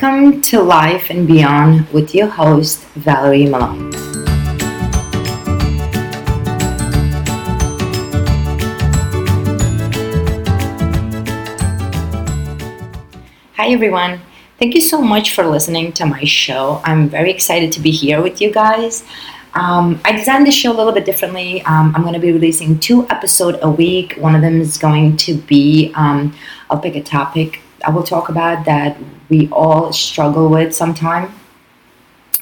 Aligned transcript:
Welcome 0.00 0.42
to 0.42 0.62
Life 0.62 1.10
and 1.10 1.26
Beyond 1.26 1.88
with 1.90 2.14
your 2.14 2.28
host, 2.28 2.84
Valerie 2.94 3.46
Malone. 3.46 3.92
Hi, 13.56 13.70
everyone. 13.70 14.20
Thank 14.60 14.76
you 14.76 14.80
so 14.80 15.02
much 15.02 15.34
for 15.34 15.44
listening 15.44 15.92
to 15.94 16.06
my 16.06 16.22
show. 16.22 16.80
I'm 16.84 17.08
very 17.08 17.32
excited 17.32 17.72
to 17.72 17.80
be 17.80 17.90
here 17.90 18.22
with 18.22 18.40
you 18.40 18.52
guys. 18.52 19.04
Um, 19.54 20.00
I 20.04 20.12
designed 20.12 20.46
the 20.46 20.52
show 20.52 20.70
a 20.70 20.76
little 20.76 20.92
bit 20.92 21.06
differently. 21.06 21.60
Um, 21.62 21.92
I'm 21.96 22.02
going 22.02 22.14
to 22.14 22.20
be 22.20 22.30
releasing 22.30 22.78
two 22.78 23.04
episodes 23.08 23.58
a 23.62 23.70
week. 23.70 24.14
One 24.16 24.36
of 24.36 24.42
them 24.42 24.60
is 24.60 24.78
going 24.78 25.16
to 25.16 25.34
be 25.38 25.92
um, 25.96 26.36
I'll 26.70 26.78
pick 26.78 26.94
a 26.94 27.02
topic 27.02 27.62
I 27.84 27.90
will 27.90 28.02
talk 28.02 28.28
about 28.28 28.64
that 28.64 28.96
we 29.28 29.48
all 29.50 29.92
struggle 29.92 30.48
with 30.48 30.74
sometime, 30.74 31.32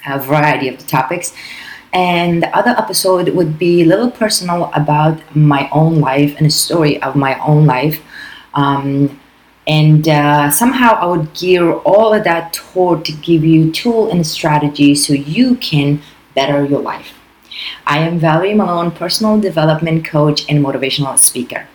a 0.07 0.19
variety 0.19 0.69
of 0.69 0.79
the 0.79 0.85
topics. 0.85 1.33
And 1.93 2.43
the 2.43 2.57
other 2.57 2.71
episode 2.71 3.29
would 3.31 3.59
be 3.59 3.83
a 3.83 3.87
little 3.87 4.11
personal 4.11 4.71
about 4.75 5.21
my 5.35 5.69
own 5.73 6.01
life 6.01 6.37
and 6.37 6.47
a 6.47 6.51
story 6.51 7.01
of 7.03 7.17
my 7.17 7.39
own 7.41 7.67
life. 7.67 8.03
Um, 8.55 9.19
and 9.67 10.09
uh, 10.09 10.51
somehow 10.51 10.95
I 10.95 11.07
would 11.07 11.35
gear 11.35 11.73
all 11.73 12.15
of 12.15 12.25
that 12.25 12.53
toward 12.53 13.05
to 13.07 13.13
give 13.13 13.45
you 13.45 13.73
tool 13.73 14.11
and 14.11 14.27
strategy 14.27 14.95
so 14.95 15.13
you 15.13 15.57
can 15.57 16.03
better 16.35 16.65
your 16.65 16.81
life. 16.81 17.15
I 17.87 17.99
am 17.99 18.19
Valerie 18.19 18.55
Malone, 18.55 18.91
personal 18.91 19.41
development 19.41 20.05
coach 20.05 20.49
and 20.49 20.65
motivational 20.65 21.19
speaker. 21.19 21.67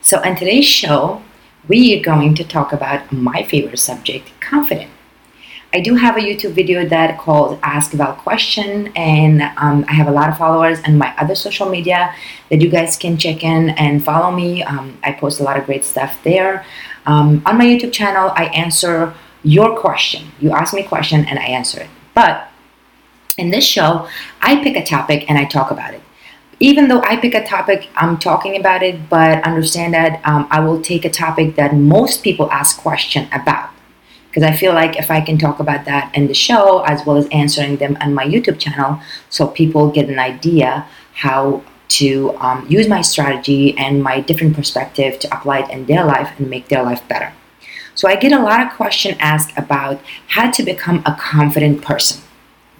So, 0.00 0.20
in 0.22 0.34
today's 0.36 0.66
show, 0.66 1.22
we 1.68 1.98
are 1.98 2.02
going 2.02 2.34
to 2.34 2.44
talk 2.44 2.72
about 2.72 3.12
my 3.12 3.42
favorite 3.44 3.78
subject, 3.78 4.28
confidence. 4.40 4.90
I 5.74 5.80
do 5.80 5.94
have 5.94 6.18
a 6.18 6.20
YouTube 6.20 6.52
video 6.52 6.86
that 6.86 7.18
called 7.18 7.58
Ask 7.62 7.92
Val 7.92 8.12
Question, 8.12 8.92
and 8.94 9.40
um, 9.56 9.86
I 9.88 9.94
have 9.94 10.06
a 10.06 10.10
lot 10.10 10.28
of 10.28 10.36
followers 10.36 10.78
and 10.84 10.98
my 10.98 11.14
other 11.16 11.34
social 11.34 11.66
media 11.66 12.14
that 12.50 12.60
you 12.60 12.68
guys 12.68 12.98
can 12.98 13.16
check 13.16 13.42
in 13.42 13.70
and 13.70 14.04
follow 14.04 14.30
me. 14.30 14.62
Um, 14.62 14.98
I 15.02 15.12
post 15.12 15.40
a 15.40 15.44
lot 15.44 15.56
of 15.56 15.64
great 15.64 15.84
stuff 15.86 16.22
there. 16.24 16.66
Um, 17.06 17.42
on 17.46 17.56
my 17.56 17.64
YouTube 17.64 17.92
channel, 17.92 18.32
I 18.36 18.46
answer 18.46 19.14
your 19.42 19.78
question. 19.78 20.30
You 20.40 20.50
ask 20.50 20.74
me 20.74 20.82
a 20.82 20.88
question 20.88 21.24
and 21.24 21.38
I 21.38 21.44
answer 21.44 21.80
it. 21.80 21.88
But 22.12 22.48
in 23.38 23.50
this 23.50 23.64
show, 23.64 24.08
I 24.42 24.62
pick 24.62 24.76
a 24.76 24.84
topic 24.84 25.24
and 25.30 25.38
I 25.38 25.46
talk 25.46 25.70
about 25.70 25.94
it 25.94 26.01
even 26.62 26.86
though 26.86 27.02
I 27.02 27.16
pick 27.16 27.34
a 27.34 27.44
topic, 27.44 27.88
I'm 27.96 28.18
talking 28.18 28.56
about 28.56 28.84
it, 28.84 29.08
but 29.08 29.42
understand 29.42 29.94
that 29.94 30.20
um, 30.24 30.46
I 30.48 30.60
will 30.60 30.80
take 30.80 31.04
a 31.04 31.10
topic 31.10 31.56
that 31.56 31.74
most 31.74 32.22
people 32.22 32.48
ask 32.52 32.78
question 32.78 33.28
about. 33.32 33.70
Because 34.28 34.44
I 34.44 34.54
feel 34.56 34.72
like 34.72 34.96
if 34.96 35.10
I 35.10 35.20
can 35.20 35.38
talk 35.38 35.58
about 35.58 35.84
that 35.86 36.14
in 36.14 36.28
the 36.28 36.34
show, 36.34 36.82
as 36.84 37.04
well 37.04 37.16
as 37.16 37.26
answering 37.32 37.78
them 37.78 37.98
on 38.00 38.14
my 38.14 38.24
YouTube 38.24 38.60
channel, 38.60 39.00
so 39.28 39.48
people 39.48 39.90
get 39.90 40.08
an 40.08 40.20
idea 40.20 40.86
how 41.14 41.64
to 41.88 42.34
um, 42.38 42.64
use 42.68 42.88
my 42.88 43.02
strategy 43.02 43.76
and 43.76 44.00
my 44.00 44.20
different 44.20 44.54
perspective 44.54 45.18
to 45.18 45.36
apply 45.36 45.58
it 45.64 45.70
in 45.70 45.86
their 45.86 46.04
life 46.04 46.32
and 46.38 46.48
make 46.48 46.68
their 46.68 46.84
life 46.84 47.06
better. 47.08 47.32
So 47.96 48.08
I 48.08 48.14
get 48.14 48.32
a 48.32 48.40
lot 48.40 48.64
of 48.64 48.72
question 48.72 49.16
asked 49.18 49.52
about 49.58 50.00
how 50.28 50.52
to 50.52 50.62
become 50.62 51.02
a 51.04 51.16
confident 51.18 51.82
person. 51.82 52.22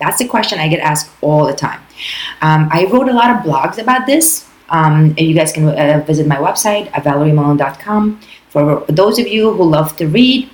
That's 0.03 0.19
the 0.19 0.27
question 0.27 0.59
I 0.59 0.69
get 0.69 0.81
asked 0.81 1.09
all 1.21 1.47
the 1.47 1.55
time. 1.55 1.81
Um, 2.41 2.69
I 2.73 2.87
wrote 2.91 3.09
a 3.09 3.13
lot 3.13 3.31
of 3.31 3.45
blogs 3.45 3.79
about 3.79 4.05
this. 4.07 4.49
Um, 4.69 5.15
you 5.17 5.35
guys 5.35 5.53
can 5.53 5.69
uh, 5.69 6.03
visit 6.05 6.27
my 6.27 6.37
website 6.37 6.91
at 6.93 7.05
valeriemalone.com. 7.05 8.21
For 8.49 8.85
those 8.89 9.19
of 9.21 9.29
you 9.29 9.53
who 9.53 9.65
love 9.65 9.97
to 9.99 10.09
read, 10.09 10.51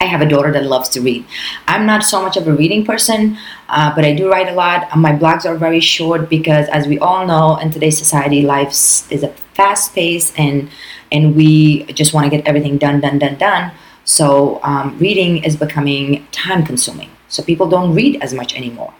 I 0.00 0.06
have 0.06 0.20
a 0.20 0.28
daughter 0.28 0.52
that 0.52 0.64
loves 0.64 0.88
to 0.90 1.00
read. 1.00 1.24
I'm 1.68 1.86
not 1.86 2.02
so 2.02 2.20
much 2.20 2.36
of 2.36 2.48
a 2.48 2.52
reading 2.52 2.84
person, 2.84 3.38
uh, 3.68 3.94
but 3.94 4.04
I 4.04 4.12
do 4.14 4.28
write 4.30 4.48
a 4.48 4.52
lot. 4.52 4.94
My 4.96 5.12
blogs 5.12 5.46
are 5.46 5.56
very 5.56 5.80
short 5.80 6.28
because, 6.28 6.68
as 6.68 6.86
we 6.86 6.98
all 6.98 7.26
know, 7.26 7.56
in 7.56 7.70
today's 7.70 7.96
society, 7.96 8.42
life 8.42 8.68
is 8.68 9.22
a 9.22 9.28
fast 9.54 9.94
pace, 9.94 10.34
and 10.36 10.68
and 11.12 11.36
we 11.36 11.84
just 11.84 12.12
want 12.12 12.24
to 12.24 12.30
get 12.36 12.46
everything 12.46 12.78
done, 12.78 13.00
done, 13.00 13.18
done, 13.18 13.36
done. 13.36 13.72
So 14.04 14.60
um, 14.62 14.98
reading 14.98 15.44
is 15.44 15.56
becoming 15.56 16.26
time 16.30 16.64
consuming. 16.66 17.10
So 17.28 17.42
people 17.42 17.68
don't 17.68 17.94
read 17.94 18.22
as 18.22 18.32
much 18.32 18.54
anymore. 18.56 18.94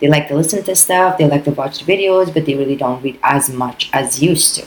They 0.00 0.08
like 0.08 0.28
to 0.28 0.34
listen 0.34 0.62
to 0.64 0.74
stuff, 0.74 1.18
they 1.18 1.28
like 1.28 1.44
to 1.44 1.50
watch 1.50 1.84
videos, 1.84 2.32
but 2.32 2.46
they 2.46 2.54
really 2.54 2.76
don't 2.76 3.02
read 3.02 3.18
as 3.22 3.50
much 3.50 3.90
as 3.92 4.22
used 4.22 4.56
to. 4.56 4.66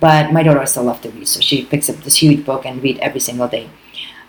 But 0.00 0.32
my 0.32 0.42
daughter 0.42 0.66
still 0.66 0.84
loves 0.84 1.00
to 1.00 1.10
read, 1.10 1.28
so 1.28 1.40
she 1.40 1.64
picks 1.64 1.88
up 1.88 1.96
this 1.96 2.16
huge 2.16 2.44
book 2.44 2.66
and 2.66 2.82
read 2.82 2.98
every 2.98 3.20
single 3.20 3.48
day. 3.48 3.70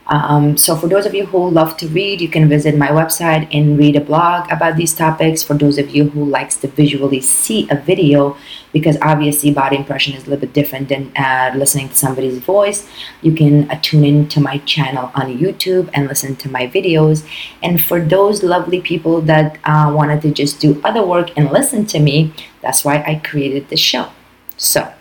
Um, 0.07 0.56
so 0.57 0.75
for 0.75 0.88
those 0.88 1.06
of 1.06 1.13
you 1.13 1.25
who 1.25 1.50
love 1.50 1.75
to 1.78 1.88
read, 1.90 2.22
you 2.22 2.29
can 2.29 2.47
visit 2.47 2.78
my 2.78 2.88
website 2.88 3.47
and 3.53 3.78
read 3.78 3.95
a 3.95 4.01
blog 4.01 4.50
about 4.51 4.78
these 4.78 4.94
topics. 4.94 5.44
For 5.44 5.53
those 5.53 5.78
of 5.78 5.90
you 5.94 6.09
who 6.09 6.23
likes 6.25 6.56
to 6.57 6.68
visually 6.68 7.19
see 7.19 7.68
a 7.69 7.75
video, 7.75 8.38
because 8.72 8.97
obviously 9.01 9.51
body 9.51 9.75
impression 9.75 10.13
is 10.13 10.25
a 10.25 10.29
little 10.29 10.41
bit 10.41 10.53
different 10.53 10.90
than 10.90 11.12
uh, 11.18 11.51
listening 11.56 11.90
to 11.90 11.95
somebody's 11.95 12.40
voice, 12.40 12.88
you 13.22 13.34
can 13.34 13.69
uh, 13.69 13.79
tune 13.81 14.06
in 14.06 14.29
to 14.29 14.40
my 14.40 14.59
channel 14.59 15.12
on 15.13 15.38
YouTube 15.38 15.90
and 15.94 16.07
listen 16.07 16.35
to 16.38 16.50
my 16.50 16.68
videos. 16.68 17.28
And 17.62 17.84
for 17.84 18.00
those 18.00 18.44
lovely 18.44 18.81
people 18.81 19.22
that 19.22 19.57
uh, 19.66 19.91
wanted 19.94 20.22
to 20.22 20.31
just 20.31 20.62
do 20.62 20.81
other 20.85 21.06
work 21.06 21.31
and 21.35 21.51
listen 21.51 21.85
to 21.88 22.00
me, 22.00 22.34
that's 22.62 22.85
why 22.85 23.03
I 23.06 23.16
created 23.16 23.69
the 23.69 23.78
show. 23.78 24.09
So 24.56 24.94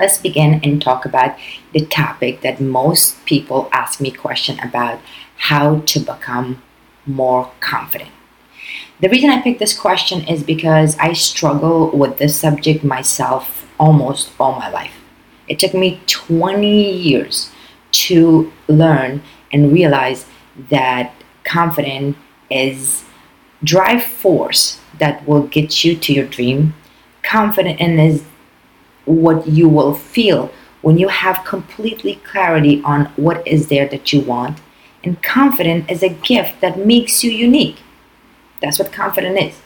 let's 0.00 0.18
begin 0.18 0.60
and 0.64 0.80
talk 0.80 1.04
about 1.04 1.38
the 1.72 1.84
topic 1.86 2.40
that 2.40 2.60
most 2.60 3.22
people 3.26 3.68
ask 3.72 4.00
me 4.00 4.10
question 4.10 4.58
about 4.60 4.98
how 5.36 5.80
to 5.80 6.00
become 6.00 6.62
more 7.06 7.50
confident. 7.60 8.10
The 9.00 9.08
reason 9.08 9.30
i 9.30 9.40
picked 9.40 9.60
this 9.60 9.78
question 9.78 10.26
is 10.28 10.42
because 10.42 10.96
i 10.98 11.12
struggle 11.12 11.90
with 11.90 12.18
this 12.18 12.38
subject 12.38 12.84
myself 12.84 13.66
almost 13.78 14.30
all 14.38 14.58
my 14.58 14.70
life. 14.70 14.92
It 15.48 15.58
took 15.58 15.74
me 15.74 16.00
20 16.06 16.92
years 16.92 17.50
to 17.92 18.52
learn 18.68 19.22
and 19.52 19.72
realize 19.72 20.26
that 20.68 21.12
confidence 21.44 22.16
is 22.50 23.04
drive 23.64 24.02
force 24.02 24.80
that 24.98 25.26
will 25.26 25.42
get 25.42 25.84
you 25.84 25.96
to 25.96 26.12
your 26.12 26.26
dream. 26.26 26.74
Confident 27.22 27.80
is 27.80 28.22
what 29.10 29.46
you 29.46 29.68
will 29.68 29.94
feel 29.94 30.50
when 30.82 30.98
you 30.98 31.08
have 31.08 31.44
completely 31.44 32.16
clarity 32.16 32.82
on 32.84 33.06
what 33.16 33.46
is 33.46 33.68
there 33.68 33.88
that 33.88 34.12
you 34.12 34.20
want. 34.20 34.60
And 35.02 35.22
confident 35.22 35.90
is 35.90 36.02
a 36.02 36.08
gift 36.08 36.60
that 36.60 36.78
makes 36.78 37.24
you 37.24 37.30
unique. 37.30 37.78
That's 38.60 38.78
what 38.78 38.92
confident 38.92 39.38
is. 39.38 39.60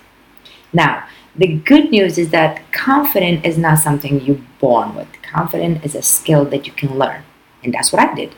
Now, 0.73 1.07
the 1.37 1.49
good 1.49 1.91
news 1.91 2.19
is 2.19 2.31
that 2.31 2.71
confident 2.73 3.45
is 3.45 3.59
not 3.59 3.79
something 3.79 4.21
you're 4.21 4.41
born 4.61 4.95
with. 4.95 5.09
Confident 5.23 5.85
is 5.85 5.95
a 5.95 6.03
skill 6.03 6.45
that 6.47 6.67
you 6.67 6.73
can 6.73 6.97
learn. 6.97 7.25
And 7.63 7.75
that's 7.75 7.93
what 7.93 8.09
I 8.09 8.15
did. 8.15 8.35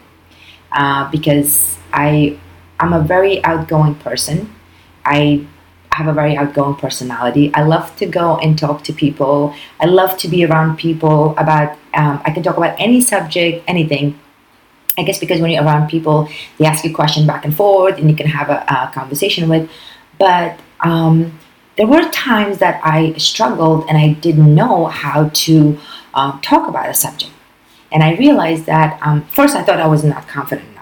Uh, 0.73 1.11
because 1.11 1.77
I, 1.93 2.39
I'm 2.81 2.93
a 2.93 3.01
very 3.01 3.45
outgoing 3.45 3.97
person. 3.97 4.55
I 5.05 5.47
have 5.97 6.09
a 6.09 6.13
very 6.13 6.37
outgoing 6.37 6.75
personality. 6.75 7.51
I 7.55 7.63
love 7.63 7.97
to 7.97 8.07
go 8.07 8.37
and 8.37 8.59
talk 8.59 8.85
to 8.85 8.93
people. 8.93 9.55
I 9.81 9.87
love 9.87 10.19
to 10.19 10.29
be 10.29 10.45
around 10.45 10.77
people 10.77 11.35
about, 11.39 11.79
um, 11.95 12.21
I 12.27 12.31
can 12.33 12.43
talk 12.43 12.59
about 12.59 12.79
any 12.79 13.01
subject, 13.01 13.65
anything. 13.67 14.19
I 14.99 15.05
guess 15.05 15.19
because 15.19 15.41
when 15.41 15.51
you're 15.51 15.65
around 15.65 15.89
people, 15.89 16.29
they 16.59 16.67
ask 16.67 16.85
you 16.85 16.95
question 16.95 17.27
back 17.27 17.47
and 17.47 17.55
forth 17.57 17.97
and 17.99 18.11
you 18.11 18.17
can 18.17 18.27
have 18.27 18.51
a, 18.51 18.59
a 18.69 18.91
conversation 18.93 19.49
with. 19.49 19.71
But 20.19 20.61
um, 20.81 21.39
there 21.77 21.87
were 21.87 22.07
times 22.11 22.59
that 22.59 22.79
I 22.85 23.15
struggled 23.15 23.87
and 23.89 23.97
I 23.97 24.13
didn't 24.27 24.55
know 24.55 24.87
how 24.87 25.31
to 25.47 25.79
um, 26.13 26.41
talk 26.43 26.69
about 26.69 26.91
a 26.91 26.95
subject. 26.95 27.33
And 27.91 28.03
I 28.03 28.17
realized 28.17 28.67
that 28.67 28.99
um, 29.01 29.27
first 29.29 29.57
I 29.57 29.63
thought 29.63 29.81
I 29.81 29.87
was 29.87 30.05
not 30.05 30.29
confident 30.29 30.76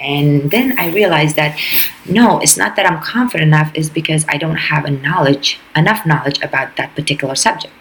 and 0.00 0.50
then 0.50 0.78
I 0.78 0.90
realized 0.90 1.36
that 1.36 1.58
no, 2.06 2.40
it's 2.40 2.56
not 2.56 2.76
that 2.76 2.86
I'm 2.86 3.00
confident 3.02 3.48
enough, 3.48 3.70
is 3.74 3.90
because 3.90 4.24
I 4.28 4.36
don't 4.36 4.56
have 4.56 4.84
a 4.84 4.90
knowledge, 4.90 5.60
enough 5.76 6.04
knowledge 6.06 6.40
about 6.42 6.76
that 6.76 6.94
particular 6.94 7.34
subject. 7.34 7.72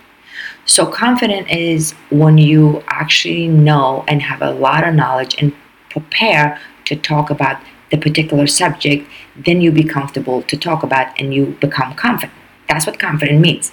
So 0.66 0.86
confident 0.86 1.50
is 1.50 1.94
when 2.12 2.38
you 2.38 2.84
actually 2.88 3.48
know 3.48 4.04
and 4.08 4.22
have 4.22 4.42
a 4.42 4.52
lot 4.52 4.88
of 4.88 4.94
knowledge 4.94 5.36
and 5.42 5.54
prepare 5.90 6.60
to 6.86 6.96
talk 6.96 7.30
about 7.30 7.60
the 7.90 7.98
particular 7.98 8.46
subject, 8.46 9.08
then 9.36 9.62
you 9.62 9.72
be 9.72 9.84
comfortable 9.84 10.44
to 10.44 10.58
talk 10.58 10.84
about 10.84 11.20
and 11.20 11.34
you 11.34 11.58
become 11.60 11.96
confident. 11.96 12.38
That's 12.68 12.86
what 12.86 13.00
confident 13.00 13.42
means 13.42 13.72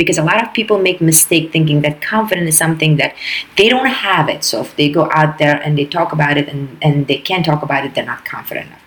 because 0.00 0.16
a 0.16 0.22
lot 0.22 0.42
of 0.42 0.50
people 0.54 0.78
make 0.78 0.98
mistake 1.02 1.52
thinking 1.52 1.82
that 1.82 2.00
confidence 2.00 2.48
is 2.48 2.56
something 2.56 2.96
that 2.96 3.14
they 3.58 3.68
don't 3.68 3.92
have 4.08 4.30
it. 4.30 4.42
So 4.42 4.62
if 4.62 4.74
they 4.74 4.88
go 4.90 5.10
out 5.12 5.36
there 5.36 5.56
and 5.62 5.76
they 5.76 5.84
talk 5.84 6.12
about 6.12 6.38
it 6.38 6.48
and, 6.48 6.78
and 6.80 7.06
they 7.06 7.18
can't 7.18 7.44
talk 7.44 7.62
about 7.62 7.84
it 7.84 7.94
they're 7.94 8.06
not 8.14 8.24
confident 8.24 8.68
enough. 8.68 8.82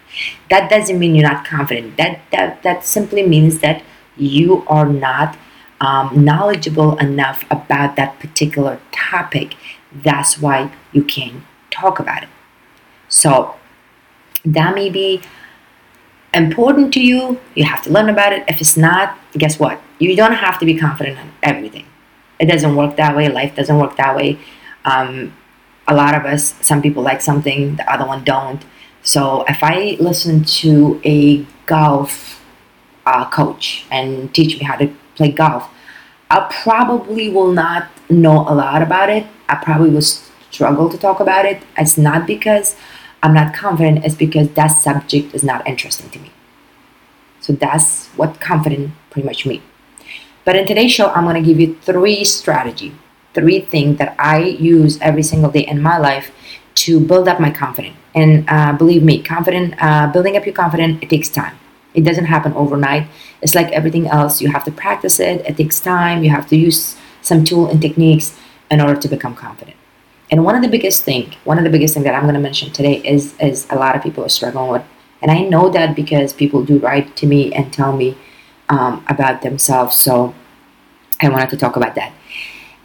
That 0.50 0.71
doesn't 0.71 0.98
mean 0.98 1.13
you're 1.13 1.30
not 1.30 1.45
confident. 1.45 1.98
That 1.98 2.21
that, 2.31 2.63
that 2.63 2.83
simply 2.83 3.24
means 3.36 3.60
that 3.60 3.83
you 4.18 4.63
are 4.68 4.88
not 4.88 5.38
um, 5.80 6.25
knowledgeable 6.25 6.98
enough 6.98 7.45
about 7.51 7.95
that 7.95 8.19
particular 8.19 8.80
topic. 8.92 9.56
That's 9.92 10.39
why 10.39 10.71
you 10.94 11.04
can't 11.04 11.44
talk 11.69 12.00
about 12.00 12.24
it. 12.24 12.30
So 13.07 13.56
that 14.44 14.74
may 14.74 14.89
be 14.89 15.21
important 16.33 16.92
to 16.95 17.00
you, 17.00 17.39
you 17.54 17.66
have 17.66 17.83
to 17.83 17.92
learn 17.92 18.09
about 18.09 18.33
it. 18.33 18.44
If 18.48 18.59
it's 18.62 18.75
not, 18.75 19.19
guess 19.38 19.59
what? 19.59 19.80
You 20.03 20.15
don't 20.15 20.33
have 20.33 20.59
to 20.59 20.65
be 20.65 20.75
confident 20.75 21.17
in 21.19 21.31
everything. 21.41 21.85
It 22.39 22.47
doesn't 22.47 22.75
work 22.75 22.97
that 22.97 23.15
way. 23.15 23.29
Life 23.29 23.55
doesn't 23.55 23.77
work 23.77 23.95
that 23.97 24.15
way. 24.15 24.38
Um, 24.85 25.33
a 25.88 25.95
lot 25.95 26.13
of 26.15 26.25
us, 26.25 26.55
some 26.61 26.81
people 26.81 27.03
like 27.03 27.21
something, 27.21 27.75
the 27.75 27.94
other 27.94 28.05
one 28.05 28.23
don't. 28.23 28.63
So 29.01 29.45
if 29.47 29.63
I 29.63 29.97
listen 30.00 30.44
to 30.61 31.00
a 31.03 31.45
golf 31.65 32.44
uh, 33.05 33.29
coach 33.29 33.85
and 33.91 34.33
teach 34.33 34.59
me 34.59 34.65
how 34.65 34.75
to 34.77 34.94
play 35.15 35.31
golf, 35.31 35.69
I 36.29 36.49
probably 36.63 37.29
will 37.29 37.51
not 37.51 37.88
know 38.09 38.39
a 38.47 38.56
lot 38.56 38.81
about 38.81 39.09
it. 39.09 39.25
I 39.47 39.56
probably 39.56 39.89
will 39.89 40.01
struggle 40.01 40.89
to 40.89 40.97
talk 40.97 41.19
about 41.19 41.45
it. 41.45 41.63
It's 41.77 41.97
not 41.97 42.25
because 42.25 42.75
I'm 43.21 43.33
not 43.33 43.53
confident, 43.53 44.03
it's 44.03 44.15
because 44.15 44.49
that 44.49 44.67
subject 44.67 45.33
is 45.33 45.44
not 45.44 45.65
interesting 45.65 46.09
to 46.09 46.19
me. 46.19 46.31
So 47.39 47.53
that's 47.53 48.07
what 48.17 48.41
confident 48.41 48.91
pretty 49.09 49.25
much 49.25 49.45
means. 49.45 49.63
But 50.45 50.56
in 50.56 50.68
today's 50.68 50.92
show, 50.92 51.07
I'm 51.10 51.24
going 51.24 51.42
to 51.42 51.48
give 51.48 51.60
you 51.60 51.75
three 51.81 52.24
strategy, 52.25 52.94
three 53.34 53.62
things 53.62 53.98
that 53.98 54.16
I 54.19 54.40
use 54.40 55.00
every 55.01 55.24
single 55.24 55.51
day 55.51 55.66
in 55.66 55.81
my 55.81 55.98
life 55.98 56.31
to 56.75 57.00
build 57.00 57.28
up 57.28 57.40
my 57.40 57.50
confidence. 57.50 57.95
And 58.13 58.45
uh, 58.50 58.74
believe 58.74 59.04
me, 59.04 59.24
confident, 59.24 59.75
uh, 59.80 60.12
building 60.12 60.36
up 60.36 60.45
your 60.45 60.54
confidence, 60.54 61.00
it 61.01 61.10
takes 61.10 61.30
time. 61.30 61.57
It 61.94 62.01
doesn't 62.01 62.25
happen 62.25 62.54
overnight. 62.54 63.07
It's 63.42 63.56
like 63.56 63.72
everything 63.72 64.07
else. 64.07 64.42
You 64.42 64.51
have 64.51 64.63
to 64.66 64.72
practice 64.72 65.19
it. 65.19 65.45
It 65.45 65.57
takes 65.57 65.80
time. 65.80 66.24
You 66.24 66.31
have 66.31 66.48
to 66.48 66.56
use 66.56 66.98
some 67.22 67.44
tool 67.44 67.68
and 67.68 67.81
techniques 67.81 68.38
in 68.69 68.81
order 68.81 69.00
to 69.00 69.07
become 69.07 69.36
confident. 69.36 69.78
And 70.31 70.44
one 70.44 70.56
of 70.56 70.62
the 70.62 70.68
biggest 70.68 71.04
thing, 71.04 71.36
one 71.44 71.57
of 71.57 71.63
the 71.63 71.69
biggest 71.69 71.94
thing 71.94 72.04
that 72.04 72.16
I'm 72.16 72.24
going 72.24 72.34
to 72.34 72.40
mention 72.40 72.72
today 72.72 72.95
is 73.06 73.36
is 73.40 73.68
a 73.69 73.75
lot 73.75 73.95
of 73.95 74.01
people 74.01 74.25
are 74.25 74.30
struggling 74.30 74.72
with, 74.72 74.84
and 75.22 75.30
I 75.30 75.44
know 75.44 75.69
that 75.69 75.95
because 75.95 76.34
people 76.34 76.63
do 76.63 76.80
write 76.80 77.16
to 77.18 77.28
me 77.28 77.54
and 77.54 77.72
tell 77.72 77.95
me 77.95 78.18
um, 78.73 79.05
about 79.07 79.41
themselves. 79.41 79.95
So 79.97 80.33
I 81.21 81.29
wanted 81.29 81.49
to 81.51 81.57
talk 81.57 81.75
about 81.75 81.95
that, 81.95 82.11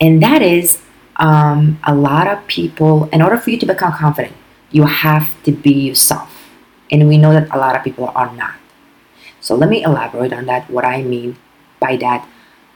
and 0.00 0.22
that 0.22 0.42
is 0.42 0.82
um, 1.16 1.78
a 1.84 1.94
lot 1.94 2.26
of 2.28 2.46
people. 2.46 3.08
In 3.12 3.22
order 3.22 3.38
for 3.38 3.50
you 3.50 3.58
to 3.58 3.66
become 3.66 3.92
confident, 3.92 4.34
you 4.70 4.84
have 4.84 5.26
to 5.44 5.52
be 5.52 5.72
yourself, 5.72 6.30
and 6.90 7.08
we 7.08 7.16
know 7.18 7.32
that 7.32 7.48
a 7.54 7.58
lot 7.58 7.74
of 7.76 7.82
people 7.82 8.12
are 8.14 8.30
not. 8.36 8.54
So 9.40 9.54
let 9.54 9.68
me 9.70 9.82
elaborate 9.82 10.32
on 10.32 10.46
that. 10.46 10.70
What 10.70 10.84
I 10.84 11.02
mean 11.02 11.36
by 11.80 11.96
that 11.96 12.28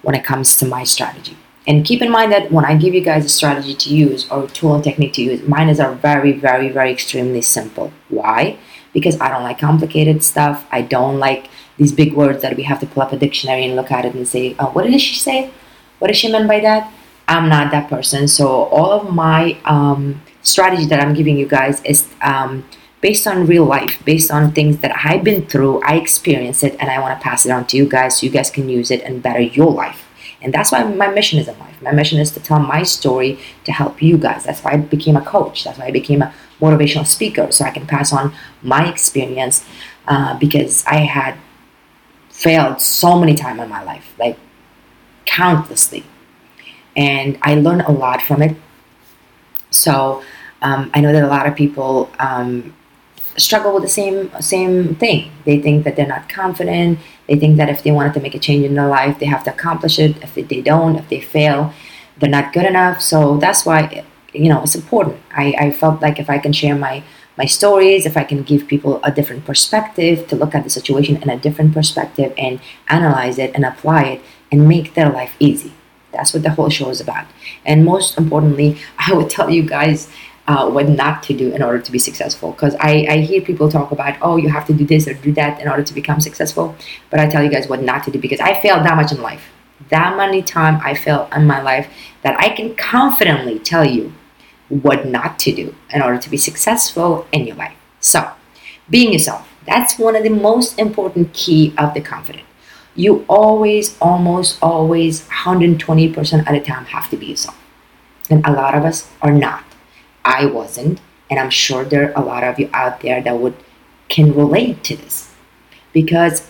when 0.03 0.15
it 0.15 0.25
comes 0.25 0.57
to 0.57 0.67
my 0.67 0.85
strategy. 0.85 1.37
And 1.67 1.85
keep 1.85 2.03
in 2.03 2.11
mind 2.11 2.33
that 2.33 2.51
when 2.51 2.65
I 2.65 2.77
give 2.77 2.93
you 2.93 3.01
guys 3.01 3.25
a 3.25 3.29
strategy 3.29 3.75
to 3.75 3.95
use 3.95 4.29
or 4.31 4.45
a 4.45 4.49
tool 4.49 4.75
and 4.75 4.83
technique 4.83 5.13
to 5.15 5.23
use, 5.23 5.47
mine 5.47 5.69
is 5.69 5.79
are 5.79 5.95
very, 5.95 6.33
very, 6.33 6.69
very 6.71 6.91
extremely 6.91 7.41
simple. 7.41 7.93
Why? 8.09 8.59
Because 8.93 9.21
I 9.21 9.29
don't 9.29 9.45
like 9.45 9.59
complicated 9.59 10.25
stuff. 10.25 10.67
I 10.73 10.83
don't 10.83 11.19
like 11.19 11.49
these 11.83 11.93
big 11.93 12.15
words 12.15 12.43
that 12.43 12.57
we 12.57 12.63
have 12.63 12.81
to 12.81 12.87
pull 12.87 13.03
up 13.03 13.13
a 13.13 13.19
dictionary 13.19 13.65
and 13.65 13.77
look 13.77 13.91
at 13.91 14.05
it 14.05 14.15
and 14.15 14.27
say, 14.27 14.55
oh, 14.59 14.71
what 14.71 14.85
did 14.85 15.01
she 15.01 15.17
say? 15.17 15.51
What 15.99 16.09
does 16.09 16.17
she 16.17 16.33
mean 16.33 16.47
by 16.47 16.61
that? 16.61 16.93
I'm 17.29 17.49
not 17.49 17.71
that 17.73 17.89
person. 17.89 18.29
So 18.29 18.47
all 18.49 18.93
of 18.93 19.13
my 19.13 19.57
um, 19.65 20.23
strategy 20.43 20.87
that 20.87 21.01
I'm 21.01 21.15
giving 21.15 21.37
you 21.37 21.47
guys 21.47 21.83
is 21.85 22.09
um, 22.21 22.65
based 23.01 23.27
on 23.27 23.47
real 23.47 23.65
life, 23.65 24.03
based 24.05 24.31
on 24.31 24.53
things 24.53 24.79
that 24.79 24.93
I've 25.05 25.25
been 25.25 25.47
through, 25.47 25.83
I 25.83 25.97
experienced 25.97 26.63
it, 26.65 26.77
and 26.81 26.91
I 26.91 27.01
want 27.01 27.19
to 27.19 27.23
pass 27.23 27.45
it 27.47 27.51
on 27.51 27.67
to 27.69 27.77
you 27.77 27.87
guys 27.89 28.19
so 28.19 28.27
you 28.27 28.33
guys 28.33 28.51
can 28.51 28.69
use 28.69 28.91
it 28.91 29.03
and 29.03 29.23
better 29.23 29.41
your 29.41 29.71
life. 29.71 30.09
And 30.41 30.53
that's 30.53 30.73
why 30.73 30.83
my 30.83 31.09
mission 31.09 31.39
is 31.39 31.47
in 31.47 31.59
life. 31.59 31.81
My 31.83 31.93
mission 31.93 32.19
is 32.19 32.33
to 32.33 32.41
tell 32.41 32.59
my 32.59 32.83
story 32.83 33.39
to 33.65 33.73
help 33.73 34.03
you 34.03 34.19
guys. 34.19 34.45
That's 34.45 34.63
why 34.63 34.73
I 34.73 34.77
became 34.77 35.17
a 35.17 35.25
coach. 35.25 35.65
That's 35.65 35.79
why 35.79 35.87
I 35.87 35.91
became 35.93 36.23
a 36.23 36.35
motivational 36.61 37.07
speaker 37.07 37.51
so 37.53 37.65
I 37.65 37.71
can 37.71 37.87
pass 37.87 38.13
on 38.13 38.35
my 38.63 38.89
experience 38.89 39.65
uh, 40.09 40.37
because 40.39 40.85
I 40.87 40.97
had 40.97 41.37
failed 42.43 42.81
so 42.81 43.19
many 43.19 43.35
times 43.35 43.61
in 43.61 43.69
my 43.69 43.83
life, 43.85 44.13
like 44.19 44.37
countlessly. 45.25 46.05
And 46.97 47.39
I 47.43 47.55
learned 47.55 47.83
a 47.83 47.93
lot 47.93 48.21
from 48.21 48.43
it. 48.43 48.57
So 49.71 50.23
um, 50.61 50.91
I 50.93 51.01
know 51.01 51.13
that 51.13 51.23
a 51.23 51.29
lot 51.29 51.47
of 51.47 51.55
people 51.55 52.11
um, 52.19 52.75
struggle 53.37 53.73
with 53.75 53.83
the 53.83 53.89
same 53.89 54.31
same 54.41 54.95
thing. 54.97 55.31
They 55.45 55.61
think 55.61 55.85
that 55.85 55.97
they're 55.97 56.07
not 56.07 56.29
confident. 56.29 56.99
They 57.29 57.37
think 57.37 57.57
that 57.57 57.69
if 57.69 57.83
they 57.83 57.93
wanted 57.93 58.15
to 58.15 58.21
make 58.21 58.35
a 58.35 58.39
change 58.39 58.65
in 58.65 58.75
their 58.75 58.89
life, 58.89 59.19
they 59.19 59.27
have 59.27 59.45
to 59.45 59.53
accomplish 59.55 59.99
it. 59.99 60.23
If 60.23 60.35
they 60.35 60.61
don't, 60.61 60.97
if 60.97 61.09
they 61.09 61.21
fail, 61.21 61.73
they're 62.19 62.29
not 62.29 62.53
good 62.53 62.67
enough. 62.67 63.01
So 63.01 63.39
that's 63.39 63.65
why 63.65 64.05
you 64.35 64.49
know 64.49 64.63
it's 64.63 64.75
important. 64.75 65.19
I, 65.35 65.55
I 65.59 65.71
felt 65.71 66.03
like 66.03 66.19
if 66.19 66.29
I 66.29 66.39
can 66.39 66.53
share 66.53 66.75
my 66.75 67.03
my 67.37 67.47
stories, 67.47 68.05
if 68.05 68.17
I 68.17 68.25
can 68.25 68.43
give 68.43 68.69
people 68.69 69.01
a 69.03 69.11
different 69.11 69.45
perspective 69.45 70.29
to 70.29 70.37
look 70.37 70.55
at 70.55 70.65
the 70.65 70.71
situation 70.71 71.17
in 71.23 71.31
a 71.31 71.39
different 71.39 71.73
perspective 71.73 72.33
and 72.37 72.61
analyze 72.89 73.39
it 73.39 73.53
and 73.55 73.65
apply 73.65 74.05
it 74.05 74.21
and 74.51 74.69
make 74.69 74.95
their 74.95 75.11
life 75.11 75.35
easy. 75.39 75.73
That's 76.13 76.35
what 76.35 76.43
the 76.43 76.51
whole 76.51 76.69
show 76.69 76.91
is 76.91 77.01
about. 77.01 77.27
And 77.65 77.85
most 77.85 78.19
importantly, 78.19 78.79
I 78.99 79.15
would 79.15 79.31
tell 79.31 79.51
you 79.51 79.63
guys 79.63 80.11
uh, 80.47 80.69
what 80.69 80.89
not 80.89 81.23
to 81.23 81.35
do 81.35 81.53
in 81.53 81.63
order 81.63 81.81
to 81.81 81.93
be 81.93 81.99
successful. 81.99 82.53
Because 82.53 82.75
I, 82.81 83.07
I 83.09 83.17
hear 83.19 83.41
people 83.41 83.71
talk 83.71 83.93
about, 83.93 84.19
oh, 84.21 84.37
you 84.37 84.49
have 84.51 84.67
to 84.67 84.75
do 84.75 84.85
this 84.85 85.09
or 85.09 85.15
do 85.15 85.33
that 85.33 85.61
in 85.61 85.69
order 85.69 85.83
to 85.83 85.95
become 85.95 86.21
successful. 86.21 86.75
But 87.11 87.21
I 87.21 87.29
tell 87.29 87.43
you 87.43 87.51
guys 87.51 87.69
what 87.69 87.83
not 87.83 88.05
to 88.05 88.11
do 88.11 88.19
because 88.19 88.41
I 88.41 88.61
failed 88.61 88.85
that 88.85 88.97
much 88.97 89.13
in 89.13 89.23
life. 89.23 89.45
That 89.89 90.17
many 90.17 90.43
time 90.43 90.81
I 90.85 90.95
failed 90.95 91.29
in 91.35 91.47
my 91.47 91.63
life 91.63 91.89
that 92.23 92.39
I 92.39 92.51
can 92.51 92.75
confidently 92.75 93.59
tell 93.59 93.85
you 93.85 94.13
what 94.81 95.07
not 95.07 95.39
to 95.41 95.53
do 95.55 95.75
in 95.93 96.01
order 96.01 96.19
to 96.19 96.31
be 96.31 96.37
successful 96.37 97.27
in 97.31 97.47
your 97.47 97.57
life. 97.57 97.77
So, 98.01 98.33
being 98.89 99.13
yourself, 99.13 99.47
that's 99.67 99.99
one 99.99 100.17
of 100.17 100.23
the 100.23 100.31
most 100.31 100.79
important 100.79 101.35
key 101.35 101.75
of 101.77 101.93
the 101.95 102.01
confident. 102.01 102.47
You 102.95 103.25
always, 103.29 103.97
almost 104.01 104.59
always, 104.63 105.29
120% 105.29 106.47
at 106.47 106.55
a 106.55 106.61
time 106.61 106.87
have 106.87 107.11
to 107.11 107.17
be 107.17 107.27
yourself. 107.27 107.59
And 108.31 108.45
a 108.47 108.53
lot 108.53 108.75
of 108.75 108.85
us 108.85 109.11
are 109.21 109.33
not. 109.33 109.65
I 110.25 110.47
wasn't, 110.47 111.01
and 111.31 111.39
I'm 111.39 111.51
sure 111.51 111.85
there 111.85 112.09
are 112.09 112.23
a 112.23 112.25
lot 112.25 112.45
of 112.45 112.59
you 112.59 112.71
out 112.73 113.01
there 113.01 113.21
that 113.23 113.39
would 113.39 113.55
can 114.09 114.35
relate 114.35 114.85
to 114.85 114.97
this 114.97 115.33
because 115.93 116.49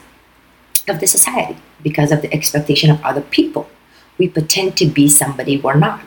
of 0.88 1.00
the 1.00 1.06
society, 1.06 1.56
because 1.82 2.10
of 2.10 2.22
the 2.22 2.32
expectation 2.34 2.90
of 2.90 3.02
other 3.04 3.20
people. 3.20 3.69
We 4.19 4.28
pretend 4.28 4.76
to 4.78 4.86
be 4.86 5.08
somebody 5.08 5.56
we're 5.56 5.74
not. 5.74 6.02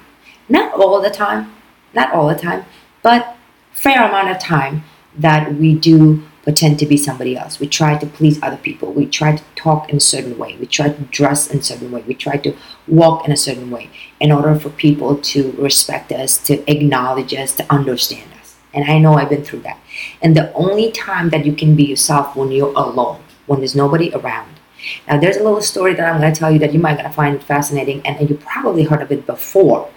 Not 0.47 0.73
all 0.73 1.01
the 1.01 1.09
time, 1.09 1.54
not 1.95 2.13
all 2.13 2.27
the 2.27 2.35
time, 2.35 2.65
but 3.01 3.35
fair 3.71 4.07
amount 4.07 4.29
of 4.29 4.39
time 4.39 4.83
that 5.17 5.55
we 5.55 5.73
do 5.73 6.23
pretend 6.43 6.77
to 6.77 6.85
be 6.85 6.95
somebody 6.95 7.35
else. 7.35 7.59
We 7.59 7.67
try 7.67 7.97
to 7.97 8.05
please 8.05 8.41
other 8.43 8.57
people. 8.57 8.93
We 8.93 9.07
try 9.07 9.35
to 9.35 9.43
talk 9.55 9.89
in 9.89 9.97
a 9.97 9.99
certain 9.99 10.37
way. 10.37 10.55
We 10.59 10.67
try 10.67 10.89
to 10.89 11.01
dress 11.05 11.49
in 11.49 11.59
a 11.59 11.63
certain 11.63 11.91
way. 11.91 12.03
We 12.07 12.13
try 12.13 12.37
to 12.37 12.55
walk 12.87 13.25
in 13.25 13.31
a 13.31 13.37
certain 13.37 13.71
way 13.71 13.89
in 14.19 14.31
order 14.31 14.53
for 14.59 14.69
people 14.69 15.17
to 15.17 15.51
respect 15.53 16.11
us, 16.11 16.37
to 16.45 16.69
acknowledge 16.71 17.33
us, 17.33 17.55
to 17.55 17.73
understand 17.73 18.31
us. 18.39 18.55
And 18.75 18.89
I 18.91 18.99
know 18.99 19.13
I've 19.15 19.29
been 19.29 19.43
through 19.43 19.61
that. 19.61 19.79
And 20.21 20.37
the 20.37 20.53
only 20.53 20.91
time 20.91 21.29
that 21.29 21.45
you 21.45 21.53
can 21.53 21.75
be 21.75 21.85
yourself 21.85 22.35
when 22.35 22.51
you're 22.51 22.77
alone, 22.77 23.21
when 23.47 23.59
there's 23.59 23.75
nobody 23.75 24.13
around. 24.13 24.59
Now, 25.07 25.19
there's 25.19 25.37
a 25.37 25.43
little 25.43 25.61
story 25.61 25.95
that 25.95 26.07
I'm 26.07 26.21
going 26.21 26.31
to 26.31 26.39
tell 26.39 26.51
you 26.51 26.59
that 26.59 26.73
you 26.73 26.79
might 26.79 26.97
going 26.97 27.09
to 27.09 27.15
find 27.15 27.41
fascinating, 27.43 28.05
and 28.05 28.29
you 28.29 28.35
probably 28.35 28.83
heard 28.83 29.01
of 29.01 29.11
it 29.11 29.25
before. 29.25 29.89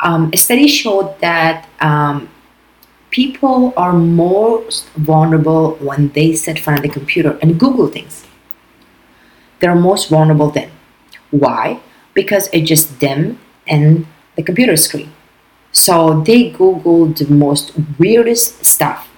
Um, 0.00 0.30
a 0.32 0.36
study 0.36 0.68
showed 0.68 1.18
that 1.20 1.68
um, 1.80 2.28
people 3.10 3.72
are 3.76 3.92
most 3.92 4.88
vulnerable 4.90 5.76
when 5.76 6.08
they 6.10 6.34
sit 6.34 6.58
in 6.58 6.62
front 6.62 6.78
of 6.78 6.82
the 6.82 6.88
computer 6.88 7.38
and 7.40 7.58
Google 7.58 7.88
things. 7.88 8.26
They're 9.60 9.74
most 9.74 10.10
vulnerable 10.10 10.50
then. 10.50 10.70
Why? 11.30 11.80
Because 12.14 12.48
it's 12.52 12.68
just 12.68 13.00
them 13.00 13.38
and 13.66 14.06
the 14.36 14.42
computer 14.42 14.76
screen. 14.76 15.12
So 15.72 16.22
they 16.22 16.50
Google 16.50 17.06
the 17.06 17.26
most 17.28 17.72
weirdest 17.98 18.64
stuff. 18.64 19.08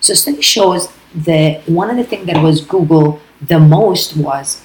So 0.00 0.14
study 0.14 0.40
shows 0.42 0.88
that 1.14 1.68
one 1.68 1.90
of 1.90 1.96
the 1.96 2.04
things 2.04 2.26
that 2.26 2.42
was 2.42 2.60
Google 2.60 3.20
the 3.40 3.58
most 3.58 4.16
was 4.16 4.62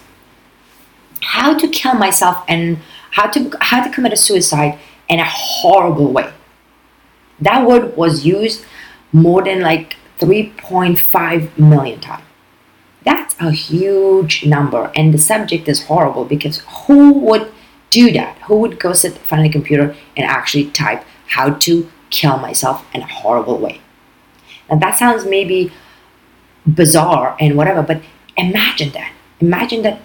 how 1.21 1.57
to 1.57 1.67
kill 1.67 1.95
myself 1.95 2.43
and 2.47 2.77
how 3.11 3.27
to 3.27 3.51
how 3.61 3.83
to 3.83 3.89
commit 3.89 4.13
a 4.13 4.17
suicide 4.17 4.77
in 5.07 5.19
a 5.19 5.25
horrible 5.25 6.11
way. 6.11 6.31
That 7.39 7.67
word 7.67 7.95
was 7.97 8.25
used 8.25 8.65
more 9.11 9.43
than 9.43 9.61
like 9.61 9.97
3.5 10.19 11.57
million 11.57 11.99
times. 11.99 12.23
That's 13.03 13.35
a 13.39 13.51
huge 13.51 14.45
number, 14.45 14.91
and 14.95 15.13
the 15.13 15.19
subject 15.19 15.67
is 15.67 15.83
horrible 15.83 16.25
because 16.25 16.63
who 16.87 17.13
would 17.13 17.51
do 17.91 18.11
that? 18.13 18.37
Who 18.47 18.57
would 18.59 18.79
go 18.79 18.93
sit 18.93 19.13
in 19.13 19.19
front 19.19 19.45
of 19.45 19.51
the 19.51 19.57
computer 19.57 19.95
and 20.17 20.25
actually 20.25 20.71
type 20.71 21.03
how 21.27 21.51
to 21.51 21.91
kill 22.09 22.37
myself 22.37 22.85
in 22.93 23.01
a 23.01 23.07
horrible 23.07 23.59
way? 23.59 23.81
Now 24.69 24.77
that 24.77 24.97
sounds 24.97 25.25
maybe 25.25 25.71
bizarre 26.65 27.37
and 27.39 27.55
whatever, 27.55 27.83
but 27.83 28.01
imagine 28.37 28.91
that. 28.93 29.13
Imagine 29.39 29.83
that 29.83 29.99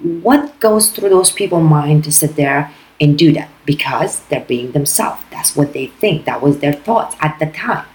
what 0.00 0.58
goes 0.58 0.90
through 0.90 1.10
those 1.10 1.30
people's 1.30 1.68
mind 1.68 2.04
to 2.04 2.12
sit 2.12 2.36
there 2.36 2.72
and 3.00 3.18
do 3.18 3.32
that 3.32 3.50
because 3.64 4.20
they're 4.28 4.44
being 4.44 4.72
themselves. 4.72 5.22
That's 5.30 5.56
what 5.56 5.72
they 5.72 5.86
think. 5.86 6.24
That 6.24 6.42
was 6.42 6.58
their 6.58 6.72
thoughts 6.72 7.16
at 7.20 7.38
the 7.38 7.46
time. 7.46 7.86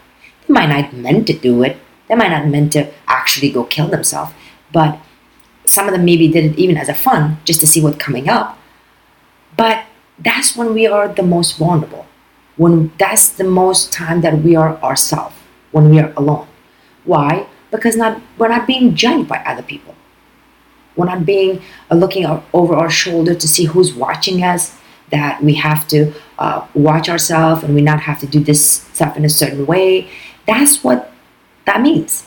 They 0.48 0.54
might 0.54 0.70
not 0.70 0.94
meant 0.94 1.28
to 1.28 1.34
do 1.34 1.64
it. 1.64 1.78
They 2.08 2.16
might 2.16 2.30
not 2.32 2.48
meant 2.48 2.74
to 2.74 2.92
actually 3.08 3.52
go 3.52 3.64
kill 3.64 3.88
themselves, 3.88 4.34
but 4.72 5.00
some 5.66 5.88
of 5.88 5.94
them 5.94 6.06
maybe 6.06 6.28
did 6.28 6.46
it 6.46 6.58
even 6.58 6.78
as 6.78 6.90
a 6.90 6.96
fun, 6.96 7.38
just 7.46 7.60
to 7.60 7.68
see 7.68 7.82
what's 7.82 7.98
coming 7.98 8.28
up. 8.28 8.58
But 9.56 9.86
that's 10.18 10.56
when 10.56 10.74
we 10.74 10.88
are 10.88 11.08
the 11.08 11.24
most 11.24 11.58
vulnerable. 11.58 12.08
When 12.58 12.92
that's 12.98 13.30
the 13.30 13.44
most 13.44 13.94
time 13.94 14.22
that 14.22 14.42
we 14.42 14.56
are 14.56 14.82
ourselves, 14.82 15.36
when 15.72 15.90
we 15.90 16.00
are 16.00 16.12
alone. 16.18 16.48
Why? 17.06 17.48
Because 17.72 17.96
not 17.96 18.22
we're 18.38 18.50
not 18.50 18.68
being 18.68 18.96
judged 18.96 19.30
by 19.30 19.38
other 19.46 19.64
people. 19.64 19.96
We're 20.96 21.06
not 21.06 21.26
being 21.26 21.62
uh, 21.90 21.96
looking 21.96 22.26
over 22.54 22.76
our 22.76 22.90
shoulder 22.90 23.34
to 23.36 23.48
see 23.48 23.66
who's 23.66 23.94
watching 23.94 24.44
us. 24.44 24.78
That 25.12 25.42
we 25.44 25.56
have 25.56 25.88
to 25.90 26.14
uh, 26.38 26.68
watch 26.74 27.10
ourselves 27.10 27.64
and 27.64 27.74
we 27.74 27.82
not 27.82 28.02
have 28.02 28.20
to 28.20 28.28
do 28.28 28.40
this 28.40 28.84
stuff 28.94 29.18
in 29.18 29.26
a 29.26 29.30
certain 29.30 29.66
way. 29.66 30.10
That's 30.46 30.84
what 30.84 31.12
that 31.66 31.82
means, 31.82 32.26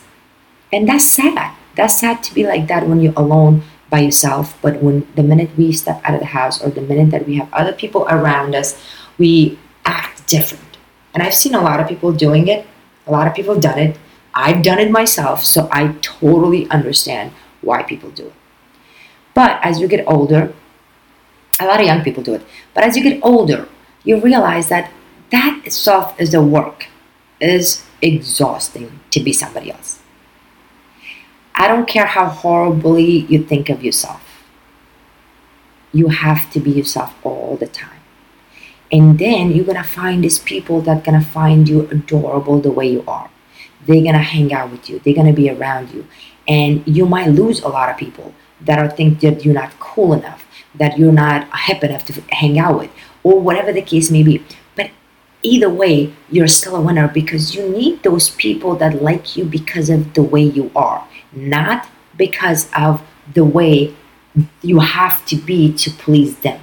and 0.73 0.89
that's 0.89 1.05
sad. 1.05 1.55
That's 1.75 1.99
sad 2.01 2.23
to 2.25 2.35
be 2.35 2.47
like 2.47 2.69
that 2.69 2.87
when 2.87 3.01
you're 3.01 3.15
alone 3.17 3.63
by 3.89 4.01
yourself. 4.01 4.59
But 4.63 4.83
when 4.83 5.07
the 5.15 5.23
minute 5.23 5.51
we 5.57 5.73
step 5.73 6.01
out 6.05 6.15
of 6.15 6.21
the 6.21 6.27
house 6.27 6.63
or 6.63 6.71
the 6.71 6.81
minute 6.81 7.11
that 7.11 7.27
we 7.27 7.37
have 7.37 7.53
other 7.53 7.73
people 7.73 8.07
around 8.09 8.55
us, 8.55 8.81
we 9.19 9.59
act 9.85 10.27
different. 10.27 10.79
And 11.15 11.23
I've 11.23 11.35
seen 11.35 11.55
a 11.55 11.61
lot 11.61 11.81
of 11.81 11.89
people 11.89 12.13
doing 12.13 12.49
it. 12.49 12.67
A 13.07 13.13
lot 13.13 13.27
of 13.27 13.35
people 13.35 13.55
have 13.55 13.63
done 13.63 13.79
it. 13.79 13.99
I've 14.35 14.63
done 14.63 14.79
it 14.79 14.91
myself, 14.91 15.45
so 15.45 15.69
I 15.71 15.95
totally 16.01 16.69
understand 16.71 17.33
why 17.61 17.83
people 17.83 18.11
do 18.11 18.29
it. 18.29 18.33
But 19.35 19.61
as 19.63 19.79
you 19.81 19.89
get 19.89 20.05
older, 20.07 20.55
a 21.63 21.67
lot 21.67 21.81
of 21.81 21.87
young 21.87 22.03
people 22.03 22.23
do 22.23 22.35
it. 22.35 22.43
But 22.75 22.85
as 22.85 22.97
you 22.97 23.03
get 23.03 23.21
older, 23.23 23.69
you 24.05 24.21
realize 24.21 24.69
that 24.69 24.91
that 25.31 25.63
itself 25.65 26.21
is 26.21 26.33
the 26.33 26.43
work. 26.43 26.87
It 27.41 27.51
is 27.51 27.85
exhausting 28.01 29.01
to 29.11 29.21
be 29.21 29.33
somebody 29.33 29.71
else. 29.71 30.01
I 31.55 31.69
don't 31.69 31.89
care 31.89 32.07
how 32.07 32.27
horribly 32.27 33.21
you 33.27 33.45
think 33.45 33.69
of 33.69 33.85
yourself. 33.85 34.45
You 35.93 36.09
have 36.09 36.51
to 36.53 36.61
be 36.61 36.71
yourself 36.71 37.15
all 37.23 37.57
the 37.57 37.67
time. 37.67 38.01
And 38.91 39.19
then 39.19 39.53
you're 39.53 39.65
gonna 39.65 39.85
find 39.85 40.23
these 40.23 40.39
people 40.39 40.81
that 40.83 41.05
gonna 41.05 41.23
find 41.23 41.69
you 41.69 41.89
adorable 41.91 42.61
the 42.61 42.71
way 42.71 42.91
you 42.91 43.05
are. 43.07 43.31
They're 43.87 44.05
gonna 44.05 44.19
hang 44.19 44.53
out 44.53 44.71
with 44.71 44.89
you. 44.89 44.99
They're 44.99 45.15
gonna 45.15 45.33
be 45.33 45.51
around 45.51 45.91
you. 45.93 46.07
And 46.47 46.87
you 46.87 47.07
might 47.07 47.29
lose 47.29 47.61
a 47.61 47.69
lot 47.69 47.91
of 47.91 47.97
people 47.97 48.35
that 48.61 48.79
are 48.79 48.89
think 48.89 49.21
that 49.21 49.45
you're 49.45 49.55
not 49.55 49.79
cool 49.79 50.13
enough, 50.13 50.42
that 50.75 50.99
you're 50.99 51.13
not 51.13 51.49
hip 51.61 51.85
enough 51.85 52.05
to 52.07 52.21
hang 52.31 52.59
out 52.59 52.79
with, 52.79 52.91
or 53.23 53.41
whatever 53.41 53.73
the 53.73 53.83
case 53.83 54.11
may 54.11 54.23
be. 54.23 54.43
But 54.75 54.91
either 55.43 55.69
way, 55.69 56.15
you're 56.31 56.49
still 56.49 56.77
a 56.77 56.81
winner 56.81 57.09
because 57.09 57.55
you 57.55 57.69
need 57.69 58.03
those 58.03 58.31
people 58.31 58.75
that 58.77 59.03
like 59.03 59.37
you 59.37 59.45
because 59.45 59.91
of 59.91 60.15
the 60.15 60.23
way 60.23 60.43
you 60.43 60.71
are, 60.75 61.07
not 61.33 61.89
because 62.17 62.71
of 62.77 63.03
the 63.33 63.45
way 63.45 63.95
you 64.63 64.81
have 64.81 65.25
to 65.27 65.37
be 65.37 65.73
to 65.75 65.91
please 65.91 66.39
them. 66.39 66.61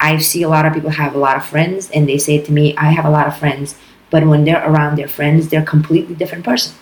I 0.00 0.18
see 0.18 0.42
a 0.42 0.48
lot 0.48 0.66
of 0.66 0.74
people 0.74 0.90
have 0.90 1.14
a 1.14 1.18
lot 1.18 1.36
of 1.36 1.46
friends 1.46 1.90
and 1.92 2.08
they 2.08 2.18
say 2.18 2.42
to 2.42 2.52
me, 2.52 2.76
I 2.76 2.90
have 2.90 3.04
a 3.04 3.10
lot 3.10 3.26
of 3.26 3.38
friends, 3.38 3.76
but 4.10 4.26
when 4.26 4.44
they're 4.44 4.68
around 4.68 4.96
their 4.96 5.08
friends, 5.08 5.48
they're 5.48 5.62
a 5.62 5.66
completely 5.66 6.14
different 6.14 6.44
person. 6.44 6.74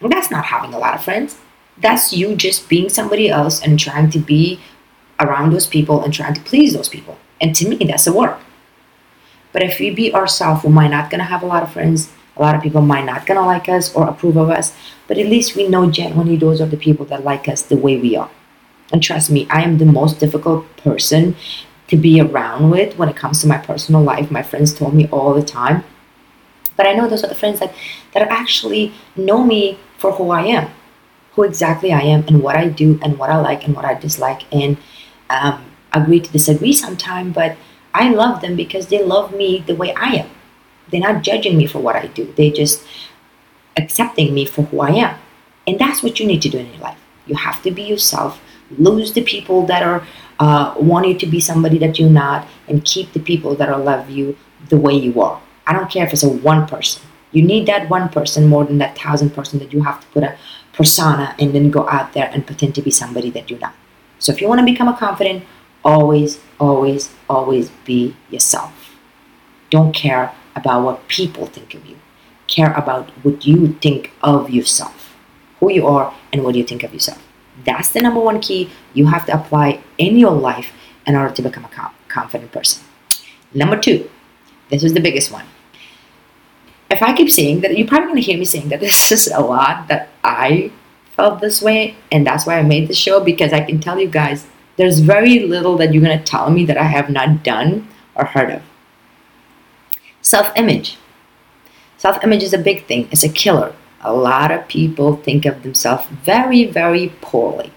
Well, 0.00 0.10
that's 0.10 0.30
not 0.30 0.46
having 0.46 0.74
a 0.74 0.78
lot 0.78 0.94
of 0.94 1.04
friends 1.04 1.38
that's 1.80 2.12
you 2.12 2.36
just 2.36 2.68
being 2.68 2.88
somebody 2.88 3.28
else 3.28 3.62
and 3.62 3.78
trying 3.78 4.10
to 4.10 4.18
be 4.18 4.60
around 5.20 5.52
those 5.52 5.66
people 5.66 6.02
and 6.02 6.12
trying 6.12 6.34
to 6.34 6.40
please 6.40 6.74
those 6.74 6.88
people. 6.88 7.18
And 7.40 7.54
to 7.56 7.68
me, 7.68 7.76
that's 7.76 8.06
a 8.06 8.12
work. 8.12 8.40
But 9.52 9.62
if 9.62 9.78
we 9.78 9.90
be 9.90 10.14
ourselves, 10.14 10.64
we 10.64 10.70
might 10.70 10.90
not 10.90 11.10
gonna 11.10 11.24
have 11.24 11.42
a 11.42 11.46
lot 11.46 11.62
of 11.62 11.72
friends. 11.72 12.10
A 12.36 12.42
lot 12.42 12.54
of 12.54 12.62
people 12.62 12.80
might 12.80 13.04
not 13.04 13.26
gonna 13.26 13.44
like 13.44 13.68
us 13.68 13.94
or 13.94 14.08
approve 14.08 14.36
of 14.36 14.50
us. 14.50 14.74
But 15.08 15.18
at 15.18 15.26
least 15.26 15.56
we 15.56 15.68
know 15.68 15.90
genuinely 15.90 16.36
those 16.36 16.60
are 16.60 16.66
the 16.66 16.76
people 16.76 17.04
that 17.06 17.24
like 17.24 17.48
us 17.48 17.62
the 17.62 17.76
way 17.76 17.96
we 17.96 18.16
are. 18.16 18.30
And 18.92 19.02
trust 19.02 19.30
me, 19.30 19.46
I 19.50 19.62
am 19.62 19.78
the 19.78 19.84
most 19.84 20.18
difficult 20.18 20.76
person 20.76 21.36
to 21.88 21.96
be 21.96 22.20
around 22.20 22.70
with 22.70 22.96
when 22.96 23.08
it 23.08 23.16
comes 23.16 23.40
to 23.40 23.48
my 23.48 23.58
personal 23.58 24.02
life. 24.02 24.30
My 24.30 24.42
friends 24.42 24.72
told 24.72 24.94
me 24.94 25.08
all 25.08 25.34
the 25.34 25.42
time. 25.42 25.84
But 26.76 26.86
I 26.86 26.92
know 26.94 27.08
those 27.08 27.24
are 27.24 27.28
the 27.28 27.34
friends 27.34 27.60
that, 27.60 27.74
that 28.14 28.28
actually 28.30 28.92
know 29.16 29.44
me 29.44 29.78
for 29.98 30.12
who 30.12 30.30
I 30.30 30.42
am 30.42 30.70
who 31.32 31.44
exactly 31.44 31.92
I 31.92 32.00
am 32.00 32.24
and 32.26 32.42
what 32.42 32.56
I 32.56 32.68
do 32.68 32.98
and 33.02 33.18
what 33.18 33.30
I 33.30 33.38
like 33.40 33.64
and 33.64 33.74
what 33.74 33.84
I 33.84 33.94
dislike 33.94 34.42
and 34.52 34.76
um, 35.30 35.64
agree 35.92 36.20
to 36.20 36.30
disagree 36.30 36.72
sometime. 36.72 37.32
But 37.32 37.56
I 37.94 38.10
love 38.10 38.40
them 38.40 38.56
because 38.56 38.88
they 38.88 39.02
love 39.02 39.34
me 39.34 39.64
the 39.66 39.74
way 39.74 39.94
I 39.94 40.16
am. 40.16 40.30
They're 40.90 41.00
not 41.00 41.22
judging 41.22 41.56
me 41.56 41.66
for 41.66 41.78
what 41.78 41.96
I 41.96 42.06
do. 42.08 42.32
They 42.36 42.50
just 42.50 42.84
accepting 43.76 44.34
me 44.34 44.44
for 44.44 44.62
who 44.62 44.80
I 44.80 44.90
am. 44.90 45.18
And 45.66 45.78
that's 45.78 46.02
what 46.02 46.18
you 46.18 46.26
need 46.26 46.42
to 46.42 46.48
do 46.48 46.58
in 46.58 46.72
your 46.72 46.82
life. 46.82 46.98
You 47.26 47.36
have 47.36 47.62
to 47.62 47.70
be 47.70 47.82
yourself. 47.82 48.40
Lose 48.78 49.12
the 49.12 49.22
people 49.22 49.66
that 49.66 49.82
are 49.82 50.06
uh, 50.38 50.74
want 50.78 51.06
you 51.06 51.18
to 51.18 51.26
be 51.26 51.38
somebody 51.38 51.76
that 51.78 51.98
you're 51.98 52.08
not, 52.08 52.48
and 52.66 52.84
keep 52.84 53.12
the 53.12 53.20
people 53.20 53.54
that 53.56 53.68
are 53.68 53.78
love 53.78 54.08
you 54.08 54.36
the 54.68 54.76
way 54.76 54.94
you 54.94 55.20
are. 55.20 55.40
I 55.66 55.74
don't 55.74 55.90
care 55.90 56.06
if 56.06 56.12
it's 56.12 56.22
a 56.22 56.28
one 56.28 56.66
person. 56.66 57.02
You 57.32 57.42
need 57.42 57.66
that 57.66 57.90
one 57.90 58.08
person 58.08 58.48
more 58.48 58.64
than 58.64 58.78
that 58.78 58.96
thousand 58.98 59.30
person 59.30 59.58
that 59.58 59.72
you 59.72 59.82
have 59.82 60.00
to 60.00 60.06
put 60.08 60.22
a 60.24 60.36
persona 60.72 61.34
and 61.38 61.54
then 61.54 61.70
go 61.70 61.88
out 61.88 62.14
there 62.14 62.30
and 62.32 62.46
pretend 62.46 62.74
to 62.76 62.82
be 62.82 62.90
somebody 62.90 63.30
that 63.30 63.50
you're 63.50 63.60
not. 63.60 63.74
So 64.20 64.32
if 64.32 64.40
you 64.40 64.46
want 64.46 64.60
to 64.60 64.64
become 64.64 64.86
a 64.86 64.96
confident, 64.96 65.44
always, 65.84 66.38
always, 66.60 67.12
always 67.28 67.70
be 67.84 68.14
yourself. 68.30 68.94
Don't 69.70 69.92
care 69.92 70.32
about 70.54 70.84
what 70.84 71.08
people 71.08 71.46
think 71.46 71.74
of 71.74 71.84
you. 71.86 71.96
Care 72.46 72.72
about 72.74 73.10
what 73.24 73.44
you 73.44 73.72
think 73.80 74.12
of 74.22 74.50
yourself, 74.50 75.16
who 75.58 75.72
you 75.72 75.88
are, 75.88 76.14
and 76.32 76.44
what 76.44 76.54
you 76.54 76.62
think 76.62 76.84
of 76.84 76.92
yourself. 76.94 77.20
That's 77.64 77.88
the 77.90 78.00
number 78.00 78.20
one 78.20 78.40
key 78.40 78.70
you 78.94 79.06
have 79.06 79.26
to 79.26 79.34
apply 79.34 79.82
in 79.98 80.16
your 80.16 80.32
life 80.32 80.72
in 81.06 81.16
order 81.16 81.34
to 81.34 81.42
become 81.42 81.64
a 81.64 81.90
confident 82.08 82.52
person. 82.52 82.84
Number 83.52 83.76
two, 83.76 84.08
this 84.68 84.84
is 84.84 84.94
the 84.94 85.00
biggest 85.00 85.32
one 85.32 85.46
if 86.90 87.02
I 87.02 87.12
keep 87.14 87.30
saying 87.30 87.60
that, 87.60 87.76
you're 87.78 87.86
probably 87.86 88.08
going 88.08 88.16
to 88.16 88.22
hear 88.22 88.38
me 88.38 88.44
saying 88.44 88.68
that 88.68 88.80
this 88.86 89.12
is 89.12 89.28
a 89.28 89.40
lot 89.40 89.88
that 89.88 90.08
I 90.24 90.72
felt 91.20 91.40
this 91.40 91.60
way, 91.60 91.94
and 92.10 92.26
that's 92.26 92.46
why 92.46 92.58
I 92.58 92.62
made 92.62 92.88
the 92.88 92.94
show 92.94 93.20
because 93.20 93.52
I 93.52 93.60
can 93.60 93.78
tell 93.78 94.00
you 94.00 94.08
guys 94.08 94.46
there's 94.76 95.00
very 95.00 95.40
little 95.40 95.76
that 95.76 95.92
you're 95.92 96.02
going 96.02 96.18
to 96.18 96.24
tell 96.24 96.50
me 96.50 96.64
that 96.64 96.78
I 96.78 96.84
have 96.84 97.10
not 97.10 97.42
done 97.42 97.86
or 98.14 98.24
heard 98.24 98.50
of. 98.50 98.62
Self 100.22 100.50
image. 100.56 100.96
Self 101.98 102.24
image 102.24 102.42
is 102.42 102.54
a 102.54 102.58
big 102.58 102.86
thing, 102.86 103.06
it's 103.12 103.22
a 103.22 103.28
killer. 103.28 103.74
A 104.00 104.14
lot 104.14 104.50
of 104.50 104.66
people 104.68 105.16
think 105.16 105.44
of 105.44 105.62
themselves 105.62 106.06
very, 106.06 106.64
very 106.64 107.12
poorly. 107.20 107.70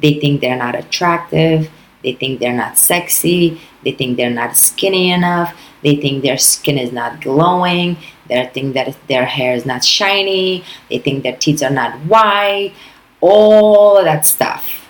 They 0.00 0.14
think 0.18 0.40
they're 0.40 0.56
not 0.56 0.74
attractive, 0.74 1.70
they 2.02 2.14
think 2.14 2.40
they're 2.40 2.56
not 2.64 2.78
sexy, 2.78 3.60
they 3.84 3.92
think 3.92 4.16
they're 4.16 4.30
not 4.30 4.56
skinny 4.56 5.10
enough, 5.10 5.54
they 5.82 5.96
think 5.96 6.22
their 6.22 6.38
skin 6.38 6.78
is 6.78 6.92
not 6.92 7.20
glowing, 7.20 7.98
they 8.28 8.50
think 8.52 8.74
that 8.74 8.96
their 9.08 9.24
hair 9.24 9.54
is 9.54 9.64
not 9.64 9.84
shiny. 9.84 10.64
They 10.90 10.98
think 10.98 11.22
their 11.22 11.36
teeth 11.36 11.62
are 11.62 11.70
not 11.70 11.98
white. 12.00 12.74
All 13.20 14.02
that 14.04 14.26
stuff. 14.26 14.88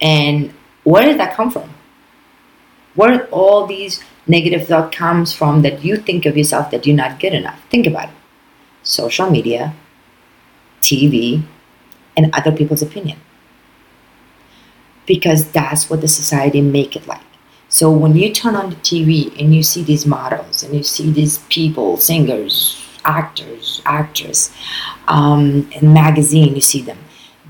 And 0.00 0.52
where 0.84 1.04
does 1.04 1.16
that 1.16 1.34
come 1.34 1.50
from? 1.50 1.74
Where 2.94 3.26
all 3.26 3.66
these 3.66 4.02
negative 4.26 4.66
thought 4.66 4.92
comes 4.92 5.32
from 5.32 5.62
that 5.62 5.84
you 5.84 5.96
think 5.96 6.26
of 6.26 6.36
yourself 6.36 6.70
that 6.70 6.86
you're 6.86 6.96
not 6.96 7.20
good 7.20 7.32
enough? 7.32 7.60
Think 7.70 7.86
about 7.86 8.08
it. 8.08 8.14
Social 8.82 9.30
media, 9.30 9.74
TV, 10.80 11.42
and 12.16 12.34
other 12.34 12.52
people's 12.52 12.82
opinion. 12.82 13.18
Because 15.06 15.50
that's 15.52 15.88
what 15.88 16.00
the 16.00 16.08
society 16.08 16.60
make 16.60 16.96
it 16.96 17.06
like. 17.06 17.27
So 17.68 17.90
when 17.90 18.16
you 18.16 18.32
turn 18.32 18.56
on 18.56 18.70
the 18.70 18.76
TV 18.76 19.38
and 19.38 19.54
you 19.54 19.62
see 19.62 19.82
these 19.82 20.06
models 20.06 20.62
and 20.62 20.74
you 20.74 20.82
see 20.82 21.10
these 21.10 21.38
people, 21.50 21.98
singers, 21.98 22.82
actors, 23.04 23.82
actress, 23.84 24.50
um, 25.06 25.70
in 25.72 25.92
magazine, 25.92 26.54
you 26.54 26.62
see 26.62 26.80
them. 26.80 26.98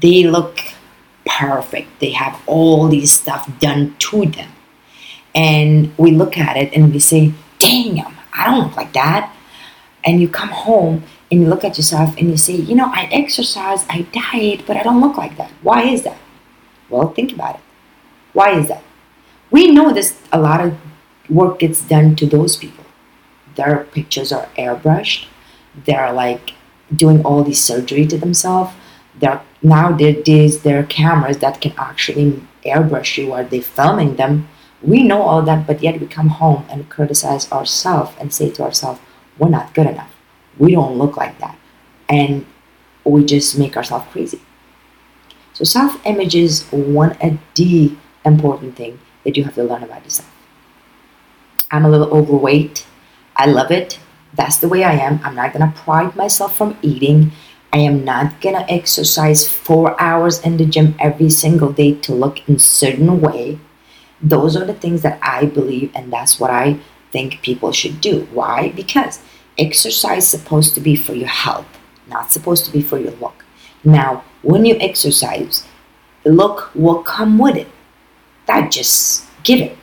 They 0.00 0.25
look 0.25 0.60
perfect. 1.25 2.00
They 2.00 2.10
have 2.10 2.40
all 2.46 2.88
these 2.88 3.12
stuff 3.12 3.48
done 3.60 3.94
to 3.98 4.26
them. 4.26 4.50
And 5.34 5.96
we 5.98 6.10
look 6.10 6.37
at 6.37 6.56
it 6.56 6.72
and 6.72 6.92
we 6.92 6.98
say, 6.98 7.32
damn, 7.60 8.16
I 8.32 8.46
don't 8.46 8.64
look 8.64 8.76
like 8.76 8.92
that. 8.94 9.32
And 10.04 10.20
you 10.20 10.28
come 10.28 10.48
home 10.48 11.04
and 11.30 11.42
you 11.42 11.48
look 11.48 11.64
at 11.64 11.76
yourself 11.76 12.16
and 12.16 12.30
you 12.30 12.37
say, 12.37 12.54
you 12.54 12.75
know, 12.75 12.90
I 12.92 13.08
exercise, 13.12 13.84
I 13.88 14.02
diet, 14.12 14.66
but 14.66 14.76
I 14.76 14.82
don't 14.82 15.00
look 15.00 15.16
like 15.16 15.37
that. 15.37 15.50
Why 15.62 15.82
is 15.82 16.02
that? 16.02 16.18
Well, 16.88 17.10
think 17.10 17.32
about 17.32 17.56
it. 17.56 17.60
Why 18.32 18.58
is 18.58 18.68
that? 18.68 18.82
We 19.50 19.70
know 19.70 19.92
this 19.92 20.20
a 20.32 20.40
lot 20.40 20.60
of 20.60 20.76
work 21.28 21.60
gets 21.60 21.82
done 21.82 22.16
to 22.16 22.26
those 22.26 22.56
people. 22.56 22.84
Their 23.56 23.84
pictures 23.84 24.32
are 24.32 24.48
airbrushed. 24.56 25.26
They're 25.84 26.12
like 26.12 26.52
doing 26.94 27.24
all 27.24 27.44
these 27.44 27.62
surgery 27.62 28.06
to 28.06 28.18
themselves. 28.18 28.72
There 29.18 29.42
nowadays 29.62 30.62
there 30.62 30.80
are 30.80 30.84
cameras 30.84 31.38
that 31.38 31.60
can 31.60 31.74
actually 31.76 32.42
airbrush 32.64 33.18
you 33.18 33.30
while 33.30 33.44
they're 33.44 33.62
filming 33.62 34.16
them. 34.16 34.48
We 34.82 35.02
know 35.02 35.22
all 35.22 35.42
that 35.42 35.66
but 35.66 35.82
yet 35.82 36.00
we 36.00 36.06
come 36.06 36.28
home 36.28 36.64
and 36.70 36.88
criticize 36.88 37.50
ourselves 37.50 38.12
and 38.20 38.32
say 38.32 38.50
to 38.50 38.62
ourselves 38.62 39.00
we're 39.38 39.48
not 39.48 39.74
good 39.74 39.86
enough. 39.86 40.14
We 40.58 40.72
don't 40.72 40.98
look 40.98 41.16
like 41.16 41.38
that. 41.38 41.56
And 42.08 42.46
we 43.04 43.24
just 43.24 43.58
make 43.58 43.76
ourselves 43.76 44.06
crazy. 44.10 44.40
So 45.52 45.64
self-image 45.64 46.34
is 46.34 46.64
one 46.70 47.16
of 47.20 47.38
the 47.54 47.96
important 48.24 48.76
thing 48.76 48.98
that 49.25 49.37
you 49.37 49.44
have 49.44 49.54
to 49.54 49.64
learn 49.64 49.82
about 49.82 50.04
yourself. 50.04 50.30
I'm 51.70 51.84
a 51.84 51.90
little 51.90 52.10
overweight. 52.10 52.87
I 53.37 53.46
love 53.46 53.70
it. 53.70 53.98
That's 54.34 54.56
the 54.56 54.68
way 54.68 54.84
I 54.84 54.92
am. 54.92 55.20
I'm 55.25 55.34
not 55.34 55.52
gonna 55.52 55.72
pride 55.76 56.16
myself 56.16 56.56
from 56.56 56.78
eating. 56.82 57.32
I 57.72 57.78
am 57.78 58.04
not 58.04 58.40
gonna 58.40 58.64
exercise 58.68 59.46
four 59.46 60.00
hours 60.00 60.40
in 60.40 60.56
the 60.56 60.64
gym 60.64 60.94
every 60.98 61.30
single 61.30 61.72
day 61.72 61.94
to 61.94 62.14
look 62.14 62.48
in 62.48 62.58
certain 62.58 63.20
way. 63.20 63.58
Those 64.22 64.56
are 64.56 64.64
the 64.64 64.75
things 64.75 65.02
that 65.02 65.18
I 65.22 65.46
believe, 65.46 65.92
and 65.94 66.12
that's 66.12 66.40
what 66.40 66.50
I 66.50 66.80
think 67.12 67.42
people 67.42 67.72
should 67.72 68.00
do. 68.00 68.26
Why? 68.32 68.70
Because 68.70 69.20
exercise 69.58 70.25
is 70.25 70.28
supposed 70.30 70.75
to 70.75 70.80
be 70.80 70.96
for 70.96 71.14
your 71.14 71.28
health, 71.28 71.66
not 72.08 72.32
supposed 72.32 72.64
to 72.64 72.72
be 72.72 72.80
for 72.80 72.98
your 72.98 73.12
look. 73.12 73.44
Now, 73.84 74.25
when 74.42 74.64
you 74.64 74.76
exercise, 74.80 75.66
the 76.25 76.32
look 76.32 76.70
will 76.75 77.02
come 77.02 77.38
with 77.38 77.56
it. 77.56 77.68
That 78.48 78.72
just 78.72 79.24
give 79.44 79.60
it. 79.60 79.78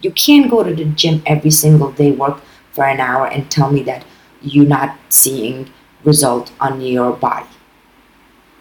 You 0.00 0.10
can't 0.10 0.50
go 0.50 0.62
to 0.64 0.74
the 0.74 0.86
gym 0.86 1.22
every 1.26 1.50
single 1.50 1.92
day, 1.92 2.12
work 2.12 2.40
for 2.72 2.84
an 2.84 3.00
hour, 3.00 3.26
and 3.26 3.50
tell 3.50 3.70
me 3.70 3.82
that 3.82 4.06
you're 4.40 4.66
not 4.66 4.96
seeing 5.10 5.70
result 6.04 6.52
on 6.60 6.80
your 6.80 7.12
body. 7.12 7.48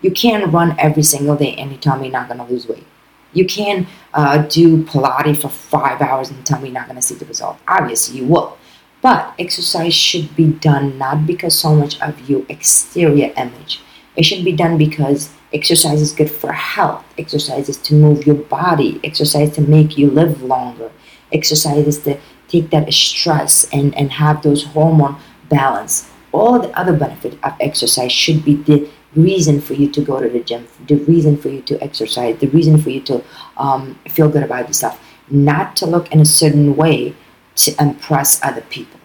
You 0.01 0.12
can't 0.12 0.51
run 0.51 0.75
every 0.77 1.03
single 1.03 1.38
day 1.38 1.55
and 1.55 1.72
you 1.72 1.77
tell 1.77 1.98
me 1.98 2.07
you're 2.07 2.19
not 2.19 2.27
gonna 2.27 2.48
lose 2.48 2.67
weight. 2.67 2.86
You 3.33 3.45
can 3.45 3.88
uh, 4.13 4.39
do 4.43 4.83
Pilates 4.83 5.41
for 5.41 5.50
five 5.50 6.01
hours 6.01 6.29
and 6.29 6.45
tell 6.45 6.60
me 6.60 6.69
you're 6.69 6.79
not 6.79 6.88
going 6.88 6.95
to 6.95 7.01
see 7.01 7.15
the 7.15 7.25
result. 7.25 7.57
Obviously, 7.67 8.19
you 8.19 8.25
will. 8.25 8.57
But 9.01 9.33
exercise 9.38 9.93
should 9.93 10.36
be 10.36 10.48
done 10.48 10.98
not 10.98 11.25
because 11.25 11.57
so 11.57 11.75
much 11.75 12.00
of 12.00 12.29
your 12.29 12.45
exterior 12.48 13.33
image. 13.36 13.81
It 14.15 14.24
should 14.24 14.45
be 14.45 14.53
done 14.53 14.77
because 14.77 15.33
exercise 15.53 16.01
is 16.01 16.12
good 16.12 16.31
for 16.31 16.51
health. 16.51 17.05
Exercise 17.17 17.69
is 17.69 17.77
to 17.77 17.93
move 17.93 18.25
your 18.25 18.36
body. 18.36 19.00
Exercise 19.03 19.53
to 19.55 19.62
make 19.62 19.98
you 19.98 20.10
live 20.10 20.41
longer. 20.41 20.91
Exercise 21.31 21.88
is 21.88 22.00
to 22.03 22.19
take 22.48 22.69
that 22.72 22.91
stress 22.93 23.67
and, 23.72 23.95
and 23.95 24.12
have 24.12 24.41
those 24.41 24.63
hormone 24.63 25.15
balance. 25.50 26.10
All 26.31 26.60
the 26.60 26.77
other 26.77 26.93
benefit 26.93 27.33
of 27.43 27.53
exercise 27.60 28.12
should 28.12 28.43
be 28.43 28.55
the 28.55 28.89
reason 29.15 29.62
for 29.62 29.74
you 29.74 29.89
to 29.91 30.01
go 30.01 30.19
to 30.19 30.29
the 30.29 30.39
gym, 30.39 30.67
the 30.88 30.95
reason 30.95 31.38
for 31.38 31.50
you 31.50 31.62
to 31.62 31.81
exercise, 31.83 32.38
the 32.39 32.48
reason 32.48 32.81
for 32.81 32.89
you 32.89 33.01
to 33.01 33.24
um, 33.57 34.00
feel 34.10 34.29
good 34.29 34.43
about 34.43 34.67
yourself, 34.67 35.00
not 35.29 35.75
to 35.77 35.86
look 35.86 36.12
in 36.12 36.19
a 36.19 36.25
certain 36.25 36.75
way 36.75 37.15
to 37.55 37.75
impress 37.79 38.43
other 38.43 38.62
people. 38.62 39.00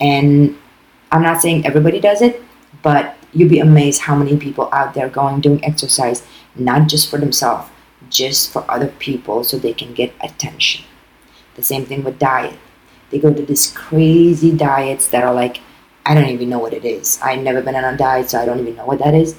And 0.00 0.58
I'm 1.12 1.22
not 1.22 1.40
saying 1.40 1.64
everybody 1.64 2.00
does 2.00 2.20
it, 2.20 2.42
but 2.82 3.15
you'd 3.36 3.50
be 3.50 3.58
amazed 3.58 4.02
how 4.02 4.16
many 4.16 4.36
people 4.36 4.68
out 4.72 4.94
there 4.94 5.08
going 5.08 5.40
doing 5.40 5.62
exercise 5.64 6.26
not 6.54 6.88
just 6.88 7.10
for 7.10 7.18
themselves, 7.18 7.68
just 8.08 8.50
for 8.50 8.68
other 8.70 8.88
people 8.98 9.44
so 9.44 9.58
they 9.58 9.74
can 9.74 9.92
get 9.92 10.14
attention. 10.22 10.84
The 11.54 11.62
same 11.62 11.84
thing 11.84 12.02
with 12.02 12.18
diet. 12.18 12.58
They 13.10 13.18
go 13.18 13.32
to 13.32 13.42
these 13.42 13.72
crazy 13.72 14.52
diets 14.56 15.08
that 15.08 15.22
are 15.22 15.34
like 15.34 15.60
I 16.06 16.14
don't 16.14 16.28
even 16.30 16.48
know 16.48 16.60
what 16.60 16.72
it 16.72 16.84
is. 16.84 17.18
I've 17.20 17.42
never 17.42 17.60
been 17.60 17.74
on 17.74 17.82
a 17.92 17.96
diet, 17.96 18.30
so 18.30 18.38
I 18.38 18.46
don't 18.46 18.60
even 18.60 18.76
know 18.76 18.86
what 18.86 19.00
that 19.00 19.12
is. 19.12 19.36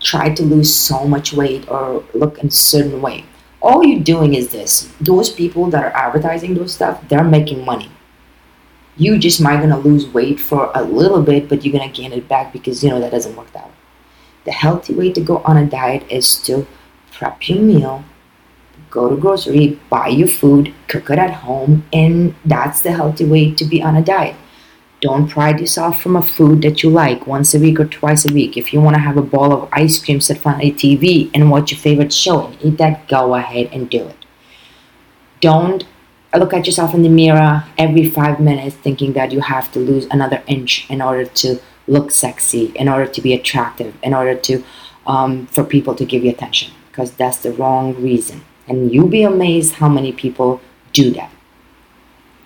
Try 0.00 0.34
to 0.34 0.42
lose 0.42 0.74
so 0.74 1.06
much 1.06 1.32
weight 1.32 1.70
or 1.70 2.02
look 2.14 2.38
in 2.38 2.48
a 2.48 2.50
certain 2.50 3.00
way. 3.00 3.24
All 3.62 3.84
you're 3.84 4.02
doing 4.02 4.34
is 4.34 4.48
this. 4.48 4.92
Those 5.00 5.30
people 5.30 5.70
that 5.70 5.84
are 5.84 5.94
advertising 5.94 6.54
those 6.54 6.74
stuff, 6.74 7.08
they're 7.08 7.22
making 7.22 7.64
money. 7.64 7.92
You 8.98 9.18
just 9.18 9.40
might 9.40 9.60
gonna 9.60 9.78
lose 9.78 10.06
weight 10.06 10.38
for 10.40 10.70
a 10.74 10.82
little 10.82 11.22
bit, 11.22 11.48
but 11.48 11.64
you're 11.64 11.72
gonna 11.72 11.92
gain 11.92 12.12
it 12.12 12.28
back 12.28 12.52
because 12.52 12.84
you 12.84 12.90
know 12.90 13.00
that 13.00 13.12
doesn't 13.12 13.36
work 13.36 13.54
out. 13.56 13.70
The 14.44 14.52
healthy 14.52 14.94
way 14.94 15.12
to 15.12 15.20
go 15.20 15.38
on 15.38 15.56
a 15.56 15.66
diet 15.66 16.04
is 16.10 16.36
to 16.42 16.66
prep 17.12 17.48
your 17.48 17.60
meal, 17.60 18.04
go 18.90 19.08
to 19.08 19.16
grocery, 19.16 19.78
buy 19.88 20.08
your 20.08 20.28
food, 20.28 20.74
cook 20.88 21.10
it 21.10 21.18
at 21.18 21.32
home, 21.46 21.84
and 21.92 22.34
that's 22.44 22.82
the 22.82 22.92
healthy 22.92 23.24
way 23.24 23.52
to 23.52 23.64
be 23.64 23.82
on 23.82 23.96
a 23.96 24.02
diet 24.02 24.36
don't 25.00 25.28
pride 25.28 25.60
yourself 25.60 26.02
from 26.02 26.16
a 26.16 26.22
food 26.22 26.62
that 26.62 26.82
you 26.82 26.90
like 26.90 27.26
once 27.26 27.54
a 27.54 27.58
week 27.60 27.78
or 27.78 27.84
twice 27.84 28.28
a 28.28 28.32
week. 28.32 28.56
If 28.56 28.72
you 28.72 28.80
want 28.80 28.96
to 28.96 29.00
have 29.00 29.16
a 29.16 29.22
bowl 29.22 29.52
of 29.52 29.68
ice 29.72 30.02
cream, 30.04 30.20
front 30.20 30.58
of 30.58 30.68
a 30.68 30.72
TV 30.72 31.30
and 31.32 31.50
watch 31.50 31.70
your 31.70 31.78
favorite 31.78 32.12
show 32.12 32.46
and 32.46 32.58
eat 32.60 32.78
that, 32.78 33.06
go 33.06 33.34
ahead 33.34 33.68
and 33.72 33.88
do 33.88 34.08
it. 34.08 34.24
Don't 35.40 35.84
look 36.36 36.52
at 36.52 36.66
yourself 36.66 36.94
in 36.94 37.02
the 37.02 37.08
mirror 37.08 37.64
every 37.78 38.08
five 38.08 38.38
minutes 38.40 38.76
thinking 38.76 39.14
that 39.14 39.32
you 39.32 39.40
have 39.40 39.72
to 39.72 39.78
lose 39.78 40.06
another 40.10 40.42
inch 40.46 40.88
in 40.90 41.00
order 41.00 41.24
to 41.24 41.58
look 41.86 42.10
sexy, 42.10 42.66
in 42.76 42.88
order 42.88 43.06
to 43.06 43.20
be 43.22 43.32
attractive, 43.32 43.94
in 44.02 44.12
order 44.12 44.34
to 44.34 44.62
um, 45.06 45.46
for 45.46 45.64
people 45.64 45.94
to 45.94 46.04
give 46.04 46.22
you 46.22 46.30
attention, 46.30 46.72
because 46.90 47.12
that's 47.12 47.38
the 47.38 47.52
wrong 47.52 47.94
reason. 47.94 48.44
And 48.66 48.92
you'll 48.92 49.08
be 49.08 49.22
amazed 49.22 49.74
how 49.74 49.88
many 49.88 50.12
people 50.12 50.60
do 50.92 51.10
that. 51.12 51.30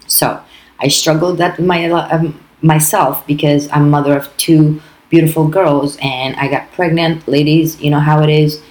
So 0.06 0.40
I 0.78 0.88
struggled 0.88 1.38
that 1.38 1.58
my 1.58 1.90
um, 1.90 2.40
myself 2.62 3.26
because 3.26 3.68
I'm 3.72 3.90
mother 3.90 4.16
of 4.16 4.34
two 4.36 4.80
beautiful 5.10 5.48
girls 5.48 5.98
and 6.00 6.36
I 6.36 6.48
got 6.48 6.70
pregnant. 6.72 7.26
Ladies, 7.26 7.80
you 7.80 7.90
know 7.90 8.00
how 8.00 8.22
it 8.22 8.30
is. 8.30 8.62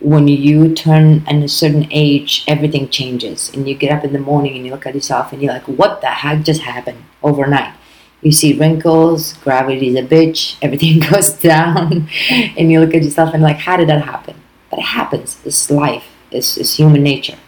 When 0.00 0.28
you 0.28 0.74
turn 0.74 1.26
a 1.26 1.48
certain 1.48 1.88
age, 1.90 2.44
everything 2.46 2.88
changes, 2.88 3.50
and 3.52 3.68
you 3.68 3.74
get 3.74 3.90
up 3.90 4.04
in 4.04 4.12
the 4.12 4.20
morning 4.20 4.56
and 4.56 4.64
you 4.64 4.70
look 4.70 4.86
at 4.86 4.94
yourself 4.94 5.32
and 5.32 5.42
you're 5.42 5.52
like, 5.52 5.66
"What 5.66 6.00
the 6.00 6.06
heck 6.06 6.44
just 6.44 6.62
happened 6.62 7.04
overnight?" 7.22 7.74
You 8.22 8.32
see 8.32 8.58
wrinkles, 8.58 9.34
gravity's 9.44 9.96
a 9.96 10.02
bitch, 10.02 10.56
everything 10.62 11.00
goes 11.00 11.30
down, 11.30 12.08
and 12.30 12.70
you 12.70 12.80
look 12.80 12.94
at 12.94 13.02
yourself 13.02 13.34
and 13.34 13.42
like, 13.42 13.58
"How 13.58 13.76
did 13.76 13.88
that 13.88 14.04
happen?" 14.04 14.36
But 14.70 14.80
it 14.80 14.84
happens. 14.86 15.38
It's 15.44 15.70
life. 15.70 16.04
It's, 16.30 16.56
it's 16.56 16.74
human 16.74 17.02
nature. 17.02 17.38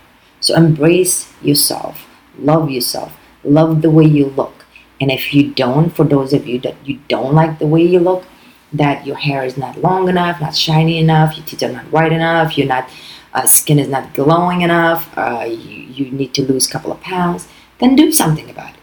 So 0.41 0.55
embrace 0.55 1.33
yourself, 1.43 2.07
love 2.39 2.71
yourself, 2.71 3.17
love 3.45 3.83
the 3.83 3.91
way 3.91 4.05
you 4.05 4.27
look. 4.27 4.65
And 5.01 5.11
if 5.11 5.35
you 5.35 5.51
don't, 5.51 5.91
for 5.91 6.05
those 6.05 6.33
of 6.33 6.47
you 6.47 6.59
that 6.61 6.77
you 6.85 7.01
don't 7.09 7.35
like 7.35 7.59
the 7.59 7.67
way 7.67 7.83
you 7.83 8.01
look, 8.01 8.25
that 8.73 9.07
your 9.07 9.17
hair 9.17 9.45
is 9.45 9.57
not 9.57 9.79
long 9.79 10.09
enough, 10.09 10.41
not 10.41 10.55
shiny 10.55 10.99
enough, 10.99 11.37
your 11.37 11.47
teeth 11.47 11.63
are 11.63 11.73
not 11.73 11.91
white 11.91 12.13
enough, 12.13 12.57
your 12.57 12.67
not 12.67 12.89
uh, 13.35 13.47
skin 13.47 13.79
is 13.79 13.89
not 13.89 14.15
glowing 14.15 14.63
enough, 14.63 15.17
uh, 15.17 15.45
you, 15.49 16.07
you 16.07 16.11
need 16.11 16.35
to 16.35 16.43
lose 16.43 16.69
a 16.69 16.71
couple 16.71 16.93
of 16.93 17.01
pounds, 17.01 17.49
then 17.79 17.97
do 17.97 18.11
something 18.13 18.49
about 18.51 18.75
it. 18.75 18.81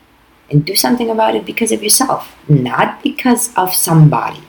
And 0.50 0.66
do 0.66 0.76
something 0.76 1.10
about 1.10 1.36
it 1.36 1.46
because 1.46 1.74
of 1.74 1.84
yourself, 1.84 2.36
not 2.48 3.04
because 3.04 3.54
of 3.56 3.74
somebody. 3.74 4.44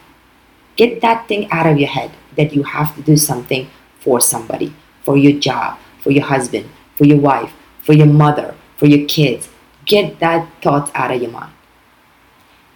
Get 0.77 1.01
that 1.01 1.27
thing 1.27 1.51
out 1.51 1.67
of 1.67 1.79
your 1.79 1.89
head 1.89 2.13
that 2.37 2.55
you 2.55 2.63
have 2.63 2.95
to 2.95 3.03
do 3.03 3.17
something 3.17 3.69
for 3.99 4.21
somebody, 4.21 4.73
for 5.03 5.17
your 5.17 5.41
job, 5.41 5.77
for 6.01 6.13
your 6.13 6.25
husband, 6.25 6.71
for 6.95 7.05
your 7.05 7.19
wife, 7.19 7.53
for 7.81 7.95
your 7.95 8.07
mother, 8.07 8.55
for 8.77 8.87
your 8.87 9.09
kids, 9.09 9.49
Get 9.89 10.21
that 10.21 10.47
thought 10.63 10.95
out 10.95 11.11
of 11.11 11.23
your 11.23 11.31
mind. 11.31 11.53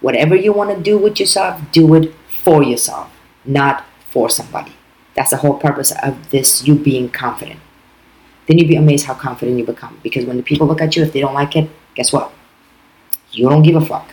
Whatever 0.01 0.35
you 0.35 0.51
want 0.51 0.75
to 0.75 0.81
do 0.81 0.97
with 0.97 1.19
yourself, 1.19 1.61
do 1.71 1.93
it 1.93 2.11
for 2.43 2.63
yourself, 2.63 3.09
not 3.45 3.85
for 4.09 4.29
somebody. 4.29 4.73
That's 5.15 5.31
the 5.31 5.37
whole 5.37 5.57
purpose 5.57 5.93
of 6.03 6.31
this 6.31 6.67
you 6.67 6.75
being 6.75 7.09
confident. 7.09 7.59
Then 8.47 8.57
you'd 8.57 8.67
be 8.67 8.75
amazed 8.75 9.05
how 9.05 9.13
confident 9.13 9.57
you 9.57 9.65
become. 9.65 9.99
Because 10.03 10.25
when 10.25 10.37
the 10.37 10.43
people 10.43 10.67
look 10.67 10.81
at 10.81 10.95
you, 10.95 11.03
if 11.03 11.13
they 11.13 11.21
don't 11.21 11.33
like 11.33 11.55
it, 11.55 11.69
guess 11.95 12.11
what? 12.11 12.31
You 13.31 13.49
don't 13.49 13.63
give 13.63 13.75
a 13.75 13.85
fuck. 13.85 14.09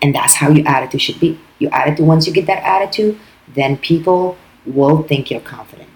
And 0.00 0.14
that's 0.14 0.34
how 0.34 0.50
your 0.50 0.66
attitude 0.66 1.02
should 1.02 1.20
be. 1.20 1.38
Your 1.58 1.74
attitude, 1.74 2.06
once 2.06 2.26
you 2.26 2.32
get 2.32 2.46
that 2.46 2.62
attitude, 2.62 3.18
then 3.48 3.76
people 3.76 4.38
will 4.64 5.02
think 5.02 5.30
you're 5.30 5.40
confident. 5.40 5.88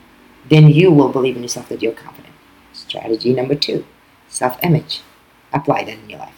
Then 0.49 0.69
you 0.69 0.91
will 0.91 1.09
believe 1.09 1.37
in 1.37 1.43
yourself 1.43 1.69
that 1.69 1.83
you're 1.83 1.93
confident. 1.93 2.35
Strategy 2.73 3.33
number 3.33 3.55
two 3.55 3.87
self 4.29 4.59
image 4.63 5.03
apply 5.53 5.85
that 5.85 5.99
in 5.99 6.11
your 6.11 6.19
life. 6.19 6.35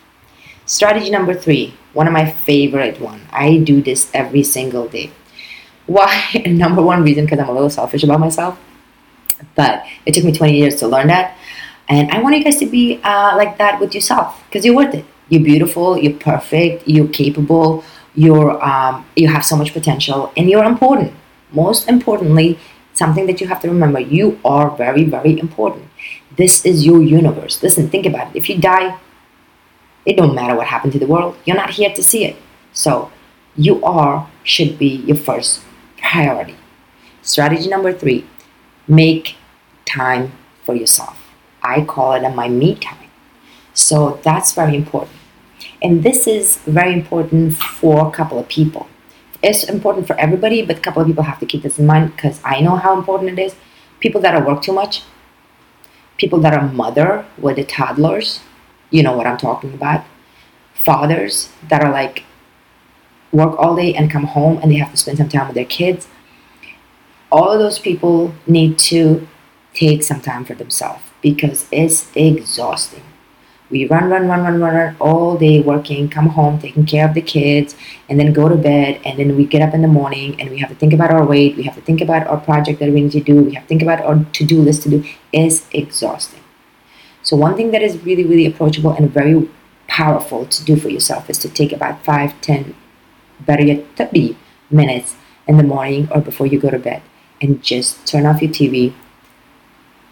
Strategy 0.67 1.11
number 1.11 1.33
three, 1.33 1.75
one 1.93 2.09
of 2.09 2.13
my 2.13 2.29
favorite 2.29 3.01
one. 3.01 3.21
I 3.31 3.59
do 3.59 3.81
this 3.81 4.11
every 4.13 4.43
single 4.43 4.89
day. 4.89 5.13
Why? 5.87 6.43
number 6.47 6.83
one 6.83 7.05
reason 7.05 7.25
because 7.25 7.39
I'm 7.39 7.49
a 7.49 7.53
little 7.53 7.71
selfish 7.71 8.03
about 8.03 8.19
myself, 8.19 8.59
but 9.55 9.87
it 10.05 10.13
took 10.13 10.25
me 10.25 10.33
20 10.33 10.57
years 10.57 10.75
to 10.77 10.89
learn 10.89 11.07
that, 11.07 11.39
and 11.89 12.11
I 12.11 12.21
want 12.21 12.37
you 12.37 12.43
guys 12.43 12.59
to 12.59 12.67
be 12.67 13.01
uh, 13.05 13.37
like 13.37 13.59
that 13.59 13.79
with 13.79 13.95
yourself 13.95 14.43
because 14.47 14.65
you're 14.65 14.75
worth 14.75 14.93
it. 14.93 15.05
You're 15.29 15.45
beautiful. 15.45 15.97
You're 15.97 16.19
perfect. 16.19 16.89
You're 16.89 17.09
capable. 17.09 17.85
You're 18.17 18.61
um, 18.65 19.07
you 19.15 19.29
have 19.29 19.45
so 19.45 19.57
much 19.57 19.73
potential, 19.73 20.33
and 20.37 20.51
you're 20.51 20.65
important. 20.65 21.13
Most 21.53 21.89
importantly, 21.89 22.59
something 22.93 23.27
that 23.27 23.41
you 23.41 23.47
have 23.47 23.61
to 23.61 23.69
remember: 23.69 24.01
you 24.01 24.41
are 24.45 24.77
very, 24.77 25.05
very 25.05 25.39
important. 25.39 25.85
This 26.37 26.67
is 26.67 26.85
your 26.85 27.03
universe. 27.03 27.63
Listen, 27.63 27.89
think 27.89 28.05
about 28.05 28.35
it. 28.35 28.37
If 28.37 28.49
you 28.49 28.59
die, 28.59 28.99
it 30.07 30.17
don't 30.17 30.35
matter 30.35 30.55
what 30.55 30.69
happened 30.69 30.93
to 30.95 30.99
the 30.99 31.07
world. 31.07 31.37
You're 31.45 31.57
not 31.57 31.71
here 31.71 31.93
to 31.93 32.03
see 32.03 32.25
it. 32.25 32.37
So 32.73 33.11
you 33.57 33.85
are 33.85 34.29
should 34.45 34.79
be 34.79 35.03
your 35.09 35.17
first 35.17 35.63
priority. 36.01 36.57
Strategy 37.23 37.69
number 37.69 37.93
three, 37.93 38.25
make 38.87 39.35
time 39.85 40.33
for 40.65 40.75
yourself. 40.75 41.19
I 41.63 41.85
call 41.85 42.13
it 42.13 42.35
my 42.35 42.49
me 42.49 42.77
time. 42.77 43.11
So 43.75 44.21
that's 44.23 44.53
very 44.53 44.77
important. 44.77 45.17
And 45.83 46.03
this 46.03 46.27
is 46.27 46.59
very 46.59 46.93
important 46.93 47.57
for 47.57 48.07
a 48.07 48.11
couple 48.11 48.39
of 48.39 48.49
people. 48.49 48.87
it's 49.43 49.65
important 49.65 50.07
for 50.07 50.19
everybody, 50.19 50.63
but 50.63 50.79
a 50.79 50.81
couple 50.81 51.03
of 51.03 51.09
people 51.09 51.23
have 51.23 51.39
to 51.39 51.47
keep 51.47 51.63
this 51.63 51.79
in 51.79 51.87
mind 51.87 52.15
because 52.15 52.41
I 52.45 52.61
know 52.61 52.77
how 52.77 52.97
important 52.99 53.39
it 53.39 53.43
is. 53.43 53.55
People 54.01 54.21
that 54.23 54.35
are 54.35 54.45
work 54.45 54.63
too 54.63 54.73
much, 54.73 55.03
people 56.17 56.41
that 56.41 56.55
are 56.55 56.67
mother 56.69 57.27
with 57.39 57.57
the 57.57 57.65
toddlers, 57.65 58.41
you 58.91 59.03
know 59.03 59.17
what 59.17 59.27
I'm 59.27 59.39
talking 59.39 59.75
about. 59.75 60.05
Fathers 60.75 61.51
that 61.69 61.83
are 61.83 61.91
like 61.91 62.25
work 63.33 63.59
all 63.59 63.77
day 63.77 63.95
and 63.95 64.11
come 64.11 64.25
home 64.25 64.59
and 64.63 64.71
they 64.71 64.77
have 64.77 64.91
to 64.91 64.97
spend 64.97 65.19
some 65.19 65.29
time 65.29 65.47
with 65.47 65.55
their 65.55 65.65
kids. 65.65 66.09
All 67.31 67.51
of 67.51 67.59
those 67.59 67.79
people 67.79 68.35
need 68.47 68.79
to 68.79 69.27
take 69.75 70.03
some 70.03 70.21
time 70.21 70.45
for 70.45 70.55
themselves 70.55 71.03
because 71.21 71.69
it's 71.71 72.11
exhausting. 72.17 73.03
We 73.69 73.87
run, 73.87 74.09
run, 74.09 74.29
run, 74.29 74.43
run, 74.43 74.61
run, 74.61 74.75
run 74.77 74.97
all 75.01 75.37
day 75.37 75.61
working, 75.61 76.09
come 76.09 76.29
home, 76.29 76.61
taking 76.61 76.87
care 76.87 77.09
of 77.09 77.15
the 77.15 77.21
kids, 77.21 77.75
and 78.09 78.19
then 78.19 78.33
go 78.33 78.49
to 78.49 78.55
bed. 78.55 79.01
And 79.05 79.19
then 79.19 79.37
we 79.37 79.45
get 79.45 79.61
up 79.61 79.75
in 79.75 79.83
the 79.83 79.89
morning 79.89 80.41
and 80.41 80.51
we 80.51 80.59
have 80.59 80.69
to 80.69 80.77
think 80.77 80.93
about 80.93 81.11
our 81.11 81.27
weight. 81.27 81.57
We 81.57 81.65
have 81.65 81.75
to 81.75 81.81
think 81.81 82.01
about 82.01 82.29
our 82.29 82.39
project 82.39 82.79
that 82.79 82.93
we 82.93 83.01
need 83.01 83.13
to 83.13 83.21
do. 83.21 83.43
We 83.43 83.55
have 83.55 83.65
to 83.65 83.69
think 83.69 83.83
about 83.83 84.01
our 84.03 84.25
to 84.25 84.45
do 84.45 84.63
list 84.63 84.85
to 84.85 84.91
do. 84.91 85.05
It's 85.33 85.67
exhausting. 85.73 86.46
So, 87.27 87.37
one 87.37 87.57
thing 87.57 87.73
that 87.73 87.83
is 87.83 88.05
really, 88.05 88.25
really 88.25 88.47
approachable 88.47 88.93
and 88.93 89.11
very 89.11 89.49
powerful 89.89 90.47
to 90.47 90.65
do 90.65 90.77
for 90.77 90.89
yourself 90.89 91.29
is 91.29 91.39
to 91.39 91.49
take 91.49 91.73
about 91.73 92.05
5, 92.05 92.41
10, 92.41 92.73
better 93.41 93.65
yet 93.65 93.85
30 93.97 94.37
minutes 94.71 95.17
in 95.49 95.57
the 95.57 95.65
morning 95.65 96.09
or 96.13 96.21
before 96.21 96.47
you 96.47 96.61
go 96.61 96.71
to 96.71 96.79
bed 96.79 97.03
and 97.41 97.65
just 97.65 98.07
turn 98.07 98.27
off 98.27 98.41
your 98.41 98.53
TV, 98.53 98.95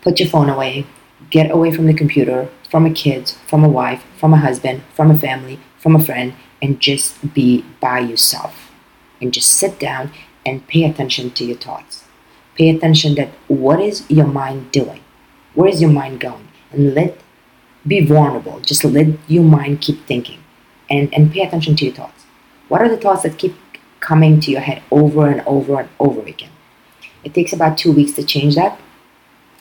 put 0.03 0.19
your 0.19 0.29
phone 0.29 0.51
away, 0.51 0.87
get 1.31 1.53
away 1.53 1.71
from 1.71 1.87
the 1.87 1.95
computer, 1.95 2.49
from 2.69 2.85
a 2.85 2.91
kid, 2.91 3.29
from 3.47 3.63
a 3.63 3.69
wife, 3.69 4.03
from 4.19 4.35
a 4.35 4.39
husband, 4.39 4.83
from 4.93 5.13
a 5.13 5.17
family, 5.17 5.61
from 5.79 5.95
a 5.95 6.03
friend, 6.03 6.35
and 6.61 6.81
just 6.81 7.33
be 7.33 7.65
by 7.79 8.01
yourself. 8.01 8.73
And 9.21 9.33
just 9.33 9.53
sit 9.53 9.79
down 9.79 10.11
and 10.45 10.67
pay 10.67 10.83
attention 10.83 11.31
to 11.31 11.45
your 11.45 11.59
thoughts. 11.59 12.07
Pay 12.57 12.71
attention 12.71 13.15
that 13.15 13.29
what 13.47 13.81
is 13.81 14.05
your 14.11 14.27
mind 14.27 14.73
doing? 14.73 15.05
Where 15.55 15.69
is 15.69 15.81
your 15.81 15.93
mind 15.93 16.19
going? 16.19 16.44
And 16.75 16.95
let 16.95 17.21
be 17.87 18.05
vulnerable. 18.05 18.61
Just 18.61 18.85
let 18.85 19.07
your 19.29 19.45
mind 19.45 19.81
keep 19.81 20.07
thinking 20.07 20.43
and, 20.91 21.13
and 21.15 21.31
pay 21.33 21.43
attention 21.43 21.77
to 21.77 21.85
your 21.85 21.95
thoughts. 21.95 22.25
What 22.69 22.81
are 22.83 22.89
the 22.89 22.97
thoughts 22.97 23.23
that 23.23 23.39
keep 23.39 23.55
coming 24.01 24.41
to 24.41 24.51
your 24.51 24.61
head 24.61 24.83
over 24.91 25.29
and 25.29 25.43
over 25.47 25.81
and 25.81 25.89
over 26.01 26.21
again? 26.23 26.51
It 27.23 27.35
takes 27.35 27.53
about 27.53 27.79
two 27.79 27.93
weeks 27.93 28.13
to 28.13 28.25
change 28.25 28.55
that. 28.55 28.81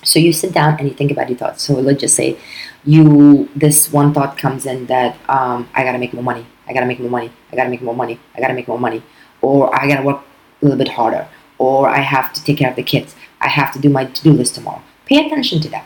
So 0.03 0.19
you 0.19 0.33
sit 0.33 0.53
down 0.53 0.77
and 0.79 0.87
you 0.87 0.93
think 0.93 1.11
about 1.11 1.29
your 1.29 1.37
thoughts. 1.37 1.63
So 1.63 1.75
let's 1.75 2.01
just 2.01 2.15
say 2.15 2.37
you 2.83 3.49
this 3.55 3.91
one 3.91 4.13
thought 4.13 4.37
comes 4.37 4.65
in 4.65 4.87
that 4.87 5.17
um, 5.29 5.69
I 5.73 5.83
gotta 5.83 5.97
make 5.97 6.13
more 6.13 6.23
money. 6.23 6.45
I 6.67 6.73
gotta 6.73 6.85
make 6.85 6.99
more 6.99 7.09
money. 7.09 7.31
I 7.51 7.55
gotta 7.55 7.69
make 7.69 7.81
more 7.81 7.95
money. 7.95 8.19
I 8.35 8.41
gotta 8.41 8.53
make 8.53 8.67
more 8.67 8.79
money. 8.79 9.03
Or 9.41 9.73
I 9.73 9.87
gotta 9.87 10.03
work 10.03 10.21
a 10.61 10.65
little 10.65 10.77
bit 10.77 10.89
harder. 10.89 11.27
Or 11.57 11.87
I 11.87 11.99
have 11.99 12.33
to 12.33 12.43
take 12.43 12.57
care 12.57 12.69
of 12.69 12.75
the 12.75 12.83
kids. 12.83 13.15
I 13.39 13.47
have 13.47 13.71
to 13.73 13.79
do 13.79 13.89
my 13.89 14.05
to-do 14.05 14.33
list 14.33 14.55
tomorrow. 14.55 14.81
Pay 15.05 15.25
attention 15.25 15.61
to 15.61 15.69
that. 15.69 15.85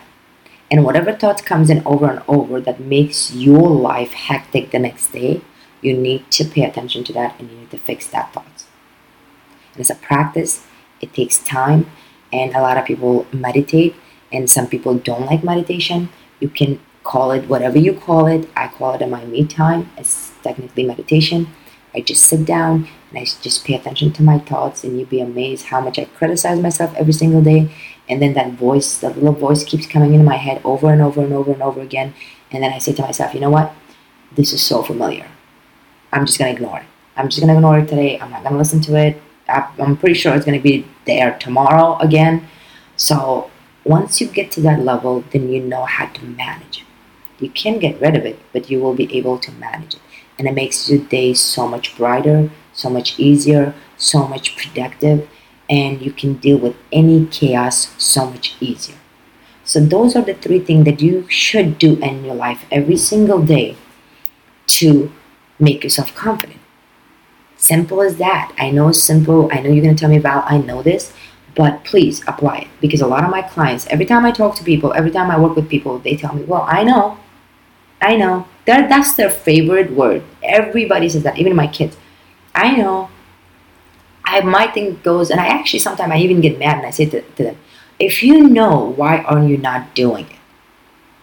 And 0.70 0.84
whatever 0.84 1.14
thought 1.14 1.46
comes 1.46 1.70
in 1.70 1.82
over 1.86 2.10
and 2.10 2.22
over 2.28 2.60
that 2.62 2.80
makes 2.80 3.34
your 3.34 3.70
life 3.70 4.14
hectic 4.14 4.72
the 4.72 4.80
next 4.80 5.12
day, 5.12 5.42
you 5.82 5.96
need 5.96 6.30
to 6.32 6.44
pay 6.44 6.64
attention 6.64 7.04
to 7.06 7.14
that 7.14 7.40
and 7.40 7.50
you 7.50 7.58
need 7.58 7.72
to 7.72 7.78
fix 7.78 8.08
that 8.08 8.34
thought. 8.34 8.66
And 9.74 9.80
it's 9.80 9.90
a 9.90 9.96
practice. 9.96 10.66
It 11.00 11.14
takes 11.14 11.38
time, 11.38 11.90
and 12.34 12.56
a 12.56 12.62
lot 12.62 12.78
of 12.78 12.86
people 12.86 13.28
meditate, 13.32 13.96
and 14.32 14.50
some 14.50 14.68
people 14.68 14.96
don't 14.96 15.28
like 15.28 15.44
meditation. 15.44 16.10
You 16.40 16.50
can 16.50 16.80
call 17.04 17.32
it 17.32 17.48
whatever 17.48 17.78
you 17.78 17.94
call 17.94 18.26
it. 18.26 18.50
I 18.56 18.68
call 18.68 18.96
it 18.96 19.02
in 19.02 19.12
my 19.12 19.24
me 19.24 19.46
time. 19.46 19.92
It's 19.98 20.34
technically 20.44 20.84
meditation. 20.84 21.48
I 21.96 22.02
just 22.02 22.26
sit 22.26 22.46
down 22.46 22.88
and 23.10 23.20
I 23.20 23.24
just 23.24 23.64
pay 23.64 23.76
attention 23.76 24.12
to 24.14 24.24
my 24.24 24.40
thoughts, 24.40 24.84
and 24.84 25.00
you'd 25.00 25.10
be 25.10 25.22
amazed 25.22 25.68
how 25.68 25.80
much 25.80 25.98
I 25.98 26.06
criticize 26.06 26.60
myself 26.60 26.94
every 26.96 27.14
single 27.14 27.42
day. 27.42 27.72
And 28.10 28.22
then 28.22 28.34
that 28.34 28.54
voice, 28.54 28.98
that 29.00 29.16
little 29.16 29.34
voice, 29.34 29.64
keeps 29.64 29.86
coming 29.86 30.14
into 30.14 30.26
my 30.26 30.38
head 30.38 30.62
over 30.64 30.92
and 30.92 31.02
over 31.02 31.22
and 31.22 31.34
over 31.34 31.52
and 31.52 31.62
over 31.62 31.82
again. 31.82 32.14
And 32.52 32.64
then 32.64 32.72
I 32.72 32.78
say 32.78 32.94
to 32.94 33.02
myself, 33.02 33.34
you 33.34 33.40
know 33.40 33.50
what? 33.50 33.74
This 34.36 34.54
is 34.54 34.62
so 34.62 34.82
familiar. 34.82 35.28
I'm 36.14 36.26
just 36.26 36.40
gonna 36.40 36.52
ignore 36.52 36.80
it. 36.80 36.86
I'm 37.18 37.28
just 37.28 37.42
gonna 37.42 37.56
ignore 37.56 37.80
it 37.80 37.88
today. 37.88 38.20
I'm 38.20 38.32
not 38.32 38.44
gonna 38.44 38.58
listen 38.58 38.80
to 38.82 38.96
it. 38.96 39.22
I'm 39.50 39.98
pretty 39.98 40.16
sure 40.16 40.36
it's 40.36 40.46
gonna 40.46 40.60
be 40.60 40.86
there 41.06 41.38
tomorrow 41.40 41.98
again. 42.00 42.48
So 42.96 43.52
once 43.84 44.20
you 44.22 44.28
get 44.28 44.52
to 44.52 44.62
that 44.62 44.82
level, 44.82 45.24
then 45.32 45.50
you 45.50 45.62
know 45.62 45.86
how 45.86 46.06
to 46.08 46.26
manage 46.26 46.80
it. 46.80 47.44
You 47.44 47.50
can 47.50 47.80
get 47.80 48.00
rid 48.02 48.16
of 48.16 48.26
it, 48.26 48.40
but 48.54 48.70
you 48.70 48.80
will 48.80 48.94
be 48.94 49.16
able 49.18 49.38
to 49.40 49.52
manage 49.54 49.96
it. 49.96 50.02
And 50.40 50.48
it 50.48 50.54
makes 50.54 50.90
your 50.90 51.00
day 51.00 51.34
so 51.34 51.68
much 51.68 51.96
brighter, 51.98 52.50
so 52.74 52.90
much 52.90 53.20
easier, 53.20 53.74
so 53.98 54.28
much 54.28 54.56
productive, 54.56 55.28
and 55.70 56.02
you 56.02 56.12
can 56.12 56.36
deal 56.36 56.58
with 56.58 56.76
any 56.92 57.26
chaos 57.28 57.94
so 57.98 58.30
much 58.30 58.56
easier. 58.60 58.98
So, 59.64 59.80
those 59.82 60.16
are 60.16 60.22
the 60.22 60.34
three 60.34 60.60
things 60.60 60.86
that 60.86 61.02
you 61.02 61.28
should 61.30 61.78
do 61.78 61.98
in 61.98 62.24
your 62.24 62.36
life 62.36 62.66
every 62.72 62.98
single 62.98 63.42
day 63.42 63.76
to 64.68 65.12
make 65.60 65.84
yourself 65.84 66.16
confident. 66.16 66.60
Simple 67.58 68.02
as 68.02 68.18
that. 68.18 68.54
I 68.58 68.72
know 68.72 68.90
it's 68.90 69.04
simple. 69.04 69.50
I 69.52 69.60
know 69.60 69.70
you're 69.70 69.84
going 69.84 69.96
to 69.96 70.00
tell 70.00 70.10
me 70.10 70.18
about, 70.18 70.50
I 70.50 70.58
know 70.58 70.84
this, 70.84 71.12
but 71.56 71.84
please 71.84 72.22
apply 72.28 72.60
it 72.60 72.68
because 72.80 73.02
a 73.02 73.08
lot 73.08 73.24
of 73.24 73.32
my 73.32 73.42
clients, 73.42 73.88
every 73.88 74.06
time 74.06 74.26
I 74.26 74.32
talk 74.32 74.56
to 74.58 74.64
people, 74.64 74.94
every 74.94 75.12
time 75.12 75.32
I 75.32 75.40
work 75.40 75.56
with 75.56 75.68
people, 75.68 75.98
they 75.98 76.16
tell 76.16 76.34
me, 76.36 76.44
well, 76.44 76.66
I 76.68 76.84
know, 76.84 77.18
I 78.00 78.16
know. 78.16 78.48
That, 78.66 78.90
that's 78.90 79.16
their 79.16 79.30
favorite 79.30 79.92
word. 79.92 80.24
Everybody 80.44 81.10
says 81.10 81.24
that, 81.24 81.40
even 81.40 81.56
my 81.56 81.68
kids. 81.68 81.98
I 82.54 82.76
know. 82.76 83.10
I 84.28 84.42
my 84.42 84.68
thing 84.68 85.00
goes, 85.04 85.32
and 85.32 85.40
I 85.40 85.48
actually 85.48 85.80
sometimes 85.80 86.12
I 86.12 86.18
even 86.18 86.42
get 86.42 86.60
mad 86.60 86.78
and 86.78 86.86
I 86.86 86.90
say 86.92 87.06
to, 87.06 87.22
to 87.22 87.44
them, 87.44 87.58
if 87.98 88.22
you 88.22 88.48
know, 88.48 88.94
why 88.96 89.20
are 89.20 89.44
you 89.44 89.58
not 89.58 89.96
doing 89.96 90.26
it? 90.26 90.36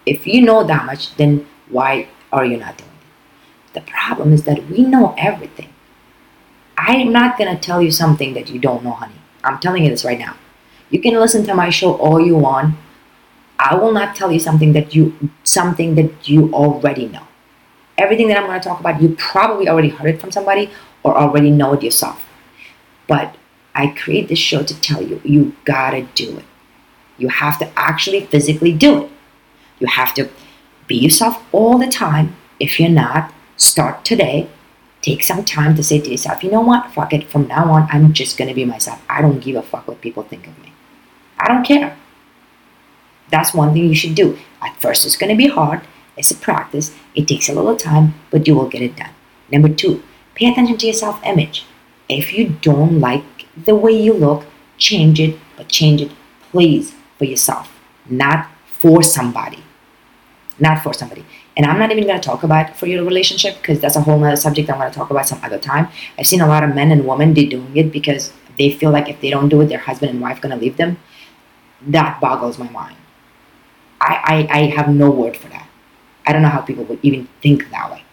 If 0.06 0.26
you 0.26 0.42
know 0.42 0.64
that 0.64 0.86
much, 0.86 1.14
then 1.16 1.46
why 1.68 2.08
are 2.32 2.44
you 2.44 2.56
not 2.56 2.78
doing 2.78 2.90
it? 2.90 3.74
The 3.74 3.82
problem 3.82 4.32
is 4.32 4.44
that 4.44 4.66
we 4.68 4.82
know 4.82 5.14
everything. 5.18 5.68
I'm 6.78 7.12
not 7.12 7.38
gonna 7.38 7.58
tell 7.58 7.82
you 7.82 7.90
something 7.90 8.34
that 8.34 8.48
you 8.48 8.58
don't 8.58 8.82
know, 8.82 8.92
honey. 8.92 9.20
I'm 9.44 9.58
telling 9.60 9.84
you 9.84 9.90
this 9.90 10.04
right 10.04 10.18
now. 10.18 10.36
You 10.90 11.00
can 11.00 11.14
listen 11.14 11.44
to 11.44 11.54
my 11.54 11.70
show 11.70 11.94
all 11.96 12.20
you 12.20 12.36
want. 12.36 12.76
I 13.58 13.74
will 13.74 13.92
not 13.92 14.16
tell 14.16 14.32
you 14.32 14.38
something 14.38 14.72
that 14.72 14.94
you 14.94 15.30
something 15.44 15.94
that 15.94 16.28
you 16.28 16.52
already 16.52 17.06
know. 17.06 17.26
Everything 17.96 18.28
that 18.28 18.38
I'm 18.38 18.46
going 18.46 18.60
to 18.60 18.68
talk 18.68 18.80
about, 18.80 19.00
you 19.00 19.14
probably 19.16 19.68
already 19.68 19.90
heard 19.90 20.08
it 20.08 20.20
from 20.20 20.32
somebody 20.32 20.70
or 21.04 21.16
already 21.16 21.50
know 21.50 21.74
it 21.74 21.82
yourself. 21.82 22.24
But 23.06 23.36
I 23.74 23.88
create 23.88 24.28
this 24.28 24.38
show 24.38 24.62
to 24.62 24.80
tell 24.80 25.02
you, 25.02 25.20
you 25.24 25.54
gotta 25.64 26.02
do 26.14 26.38
it. 26.38 26.44
You 27.18 27.28
have 27.28 27.58
to 27.58 27.70
actually 27.76 28.26
physically 28.26 28.72
do 28.72 29.04
it. 29.04 29.10
You 29.78 29.86
have 29.86 30.14
to 30.14 30.28
be 30.86 30.96
yourself 30.96 31.42
all 31.52 31.78
the 31.78 31.88
time. 31.88 32.36
If 32.60 32.78
you're 32.78 32.88
not, 32.88 33.32
start 33.56 34.04
today 34.04 34.48
take 35.04 35.22
some 35.22 35.44
time 35.44 35.76
to 35.76 35.82
say 35.82 36.00
to 36.00 36.10
yourself, 36.10 36.42
you 36.42 36.50
know 36.50 36.62
what? 36.62 36.90
Fuck 36.92 37.12
it. 37.12 37.28
From 37.28 37.46
now 37.46 37.70
on, 37.70 37.86
I'm 37.90 38.14
just 38.14 38.38
to 38.48 38.54
be 38.54 38.64
myself. 38.64 39.02
I 39.08 39.20
don't 39.20 39.40
give 39.40 39.54
a 39.54 39.62
fuck 39.62 39.86
what 39.86 40.00
people 40.00 40.22
think 40.22 40.46
of 40.46 40.58
me. 40.60 40.72
I 41.38 41.46
don't 41.48 41.62
care. 41.62 41.94
That's 43.28 43.52
one 43.52 43.74
thing 43.74 43.84
you 43.84 43.94
should 43.94 44.14
do. 44.14 44.38
At 44.62 44.80
first, 44.80 45.04
it's 45.04 45.16
to 45.18 45.36
be 45.36 45.48
hard. 45.48 45.82
It's 46.16 46.30
a 46.30 46.34
practice. 46.34 46.94
It 47.14 47.28
takes 47.28 47.50
a 47.50 47.54
little 47.54 47.76
time, 47.76 48.14
but 48.30 48.46
you 48.46 48.54
will 48.54 48.68
get 48.68 48.80
it 48.80 48.96
done. 48.96 49.10
Number 49.52 49.68
two, 49.68 50.02
pay 50.34 50.46
attention 50.46 50.78
to 50.78 50.86
your 50.86 50.94
self 50.94 51.22
image. 51.22 51.66
If 52.08 52.32
you 52.32 52.56
don't 52.60 53.00
like 53.00 53.24
the 53.64 53.74
way 53.74 53.92
you 53.92 54.12
look, 54.12 54.46
change 54.78 55.20
it, 55.20 55.38
but 55.56 55.68
change 55.68 56.02
it, 56.02 56.12
please, 56.50 56.94
for 57.18 57.24
yourself, 57.24 57.72
not 58.08 58.48
for 58.66 59.02
somebody. 59.02 59.62
Not 60.58 60.82
for 60.82 60.92
somebody. 60.92 61.24
And 61.56 61.66
I'm 61.66 61.78
not 61.78 61.90
even 61.90 62.04
going 62.04 62.20
to 62.20 62.24
talk 62.24 62.42
about 62.42 62.76
for 62.76 62.86
your 62.86 63.04
relationship 63.04 63.56
because 63.56 63.80
that's 63.80 63.96
a 63.96 64.00
whole 64.00 64.22
other 64.22 64.36
subject 64.36 64.70
I'm 64.70 64.78
going 64.78 64.90
to 64.90 64.96
talk 64.96 65.10
about 65.10 65.26
some 65.26 65.40
other 65.42 65.58
time. 65.58 65.88
I've 66.18 66.26
seen 66.26 66.40
a 66.40 66.46
lot 66.46 66.62
of 66.62 66.74
men 66.74 66.92
and 66.92 67.06
women 67.06 67.32
doing 67.32 67.76
it 67.76 67.90
because 67.90 68.32
they 68.58 68.70
feel 68.70 68.90
like 68.90 69.08
if 69.08 69.20
they 69.20 69.30
don't 69.30 69.48
do 69.48 69.60
it, 69.62 69.66
their 69.66 69.78
husband 69.78 70.10
and 70.10 70.20
wife 70.20 70.40
going 70.40 70.56
to 70.56 70.60
leave 70.60 70.76
them. 70.76 70.98
That 71.86 72.20
boggles 72.20 72.58
my 72.58 72.68
mind. 72.70 72.96
I, 74.00 74.46
I, 74.50 74.58
I 74.58 74.62
have 74.66 74.88
no 74.88 75.10
word 75.10 75.36
for 75.36 75.48
that. 75.48 75.68
I 76.26 76.32
don't 76.32 76.42
know 76.42 76.48
how 76.48 76.60
people 76.60 76.84
would 76.84 77.00
even 77.02 77.28
think 77.42 77.70
that 77.70 77.90
way. 77.90 78.03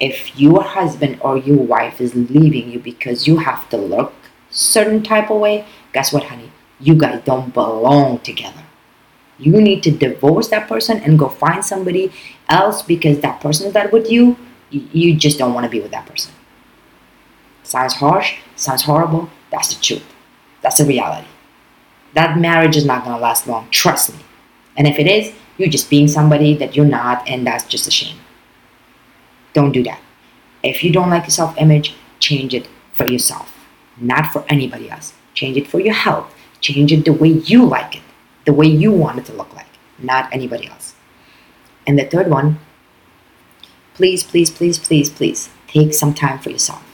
If 0.00 0.38
your 0.38 0.62
husband 0.62 1.18
or 1.20 1.36
your 1.36 1.56
wife 1.56 2.00
is 2.00 2.14
leaving 2.14 2.70
you 2.70 2.78
because 2.78 3.26
you 3.26 3.38
have 3.38 3.68
to 3.70 3.76
look 3.76 4.14
certain 4.50 5.02
type 5.02 5.30
of 5.30 5.40
way, 5.40 5.66
guess 5.92 6.12
what, 6.12 6.24
honey? 6.24 6.52
You 6.80 6.94
guys 6.94 7.22
don't 7.24 7.52
belong 7.52 8.20
together. 8.20 8.62
You 9.38 9.60
need 9.60 9.82
to 9.84 9.90
divorce 9.90 10.48
that 10.48 10.68
person 10.68 10.98
and 10.98 11.18
go 11.18 11.28
find 11.28 11.64
somebody 11.64 12.12
else 12.48 12.82
because 12.82 13.20
that 13.20 13.40
person 13.40 13.66
is 13.66 13.74
not 13.74 13.92
with 13.92 14.10
you. 14.10 14.36
You 14.70 15.16
just 15.16 15.38
don't 15.38 15.54
want 15.54 15.64
to 15.64 15.70
be 15.70 15.80
with 15.80 15.92
that 15.92 16.06
person. 16.06 16.32
Sounds 17.62 17.94
harsh, 17.94 18.36
sounds 18.56 18.82
horrible. 18.82 19.30
That's 19.50 19.74
the 19.74 19.82
truth. 19.82 20.04
That's 20.62 20.78
the 20.78 20.84
reality. 20.84 21.28
That 22.14 22.38
marriage 22.38 22.76
is 22.76 22.84
not 22.84 23.04
going 23.04 23.16
to 23.16 23.22
last 23.22 23.46
long. 23.46 23.68
Trust 23.70 24.14
me. 24.14 24.20
And 24.76 24.86
if 24.86 24.98
it 24.98 25.06
is, 25.06 25.32
you're 25.56 25.68
just 25.68 25.90
being 25.90 26.08
somebody 26.08 26.54
that 26.56 26.76
you're 26.76 26.86
not, 26.86 27.28
and 27.28 27.46
that's 27.46 27.64
just 27.64 27.86
a 27.86 27.90
shame. 27.90 28.16
Don't 29.58 29.72
do 29.72 29.82
that. 29.90 30.00
If 30.62 30.84
you 30.84 30.92
don't 30.92 31.10
like 31.10 31.24
your 31.24 31.36
self 31.42 31.52
image, 31.58 31.88
change 32.20 32.54
it 32.54 32.68
for 32.92 33.06
yourself. 33.14 33.48
not 34.00 34.26
for 34.32 34.44
anybody 34.48 34.88
else. 34.88 35.08
Change 35.34 35.56
it 35.60 35.66
for 35.66 35.80
your 35.80 35.94
health. 35.94 36.32
Change 36.60 36.92
it 36.92 37.04
the 37.04 37.12
way 37.22 37.30
you 37.52 37.64
like 37.64 37.96
it, 37.96 38.02
the 38.44 38.52
way 38.52 38.68
you 38.82 38.90
want 38.92 39.18
it 39.20 39.24
to 39.28 39.32
look 39.40 39.52
like, 39.60 39.72
not 40.10 40.32
anybody 40.32 40.68
else. 40.68 40.94
And 41.88 41.98
the 41.98 42.04
third 42.04 42.28
one, 42.30 42.60
please, 43.94 44.22
please, 44.22 44.50
please, 44.58 44.78
please, 44.78 45.10
please 45.10 45.48
take 45.66 45.92
some 45.92 46.14
time 46.14 46.38
for 46.38 46.50
yourself. 46.50 46.84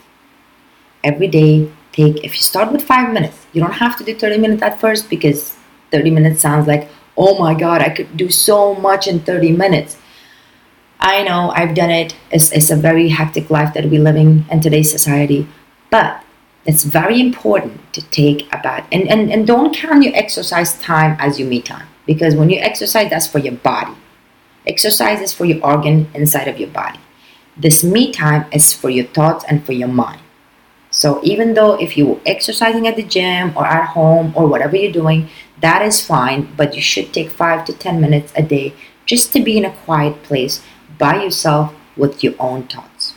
Every 1.10 1.28
day, 1.28 1.70
take, 1.92 2.16
if 2.24 2.32
you 2.38 2.44
start 2.52 2.72
with 2.72 2.82
five 2.92 3.12
minutes, 3.12 3.46
you 3.52 3.60
don't 3.60 3.80
have 3.84 3.98
to 3.98 4.04
do 4.04 4.14
30 4.14 4.38
minutes 4.38 4.62
at 4.62 4.80
first 4.80 5.10
because 5.10 5.58
30 5.90 6.10
minutes 6.18 6.40
sounds 6.40 6.66
like, 6.66 6.88
oh 7.18 7.38
my 7.38 7.52
God, 7.52 7.82
I 7.82 7.90
could 7.90 8.16
do 8.16 8.30
so 8.30 8.74
much 8.88 9.06
in 9.06 9.20
30 9.20 9.52
minutes. 9.52 9.98
I 11.04 11.22
know 11.22 11.50
I've 11.50 11.74
done 11.74 11.90
it. 11.90 12.16
It's, 12.30 12.50
it's 12.50 12.70
a 12.70 12.76
very 12.76 13.10
hectic 13.10 13.50
life 13.50 13.74
that 13.74 13.90
we're 13.90 14.00
living 14.00 14.46
in 14.50 14.60
today's 14.62 14.90
society. 14.90 15.46
But 15.90 16.24
it's 16.64 16.82
very 16.82 17.20
important 17.20 17.92
to 17.92 18.00
take 18.08 18.48
about 18.54 18.84
and, 18.90 19.06
and, 19.06 19.30
and 19.30 19.46
don't 19.46 19.76
count 19.76 20.02
your 20.02 20.16
exercise 20.16 20.78
time 20.80 21.18
as 21.20 21.38
your 21.38 21.46
me 21.46 21.60
time. 21.60 21.86
Because 22.06 22.34
when 22.34 22.48
you 22.48 22.58
exercise, 22.58 23.10
that's 23.10 23.26
for 23.26 23.38
your 23.38 23.52
body. 23.52 23.92
Exercise 24.66 25.20
is 25.20 25.34
for 25.34 25.44
your 25.44 25.62
organ 25.62 26.08
inside 26.14 26.48
of 26.48 26.58
your 26.58 26.70
body. 26.70 26.98
This 27.54 27.84
me 27.84 28.10
time 28.10 28.46
is 28.50 28.72
for 28.72 28.88
your 28.88 29.04
thoughts 29.04 29.44
and 29.46 29.64
for 29.64 29.72
your 29.72 29.88
mind. 29.88 30.22
So 30.90 31.20
even 31.22 31.52
though 31.52 31.74
if 31.74 31.98
you're 31.98 32.18
exercising 32.24 32.88
at 32.88 32.96
the 32.96 33.02
gym 33.02 33.52
or 33.56 33.66
at 33.66 33.88
home 33.90 34.32
or 34.34 34.46
whatever 34.46 34.74
you're 34.74 34.90
doing, 34.90 35.28
that 35.60 35.82
is 35.82 36.00
fine, 36.00 36.54
but 36.56 36.74
you 36.74 36.80
should 36.80 37.12
take 37.12 37.28
five 37.28 37.66
to 37.66 37.74
10 37.74 38.00
minutes 38.00 38.32
a 38.36 38.42
day 38.42 38.72
just 39.04 39.34
to 39.34 39.40
be 39.40 39.58
in 39.58 39.66
a 39.66 39.72
quiet 39.84 40.22
place 40.22 40.62
by 40.98 41.22
yourself 41.22 41.74
with 41.96 42.22
your 42.22 42.34
own 42.38 42.66
thoughts. 42.66 43.14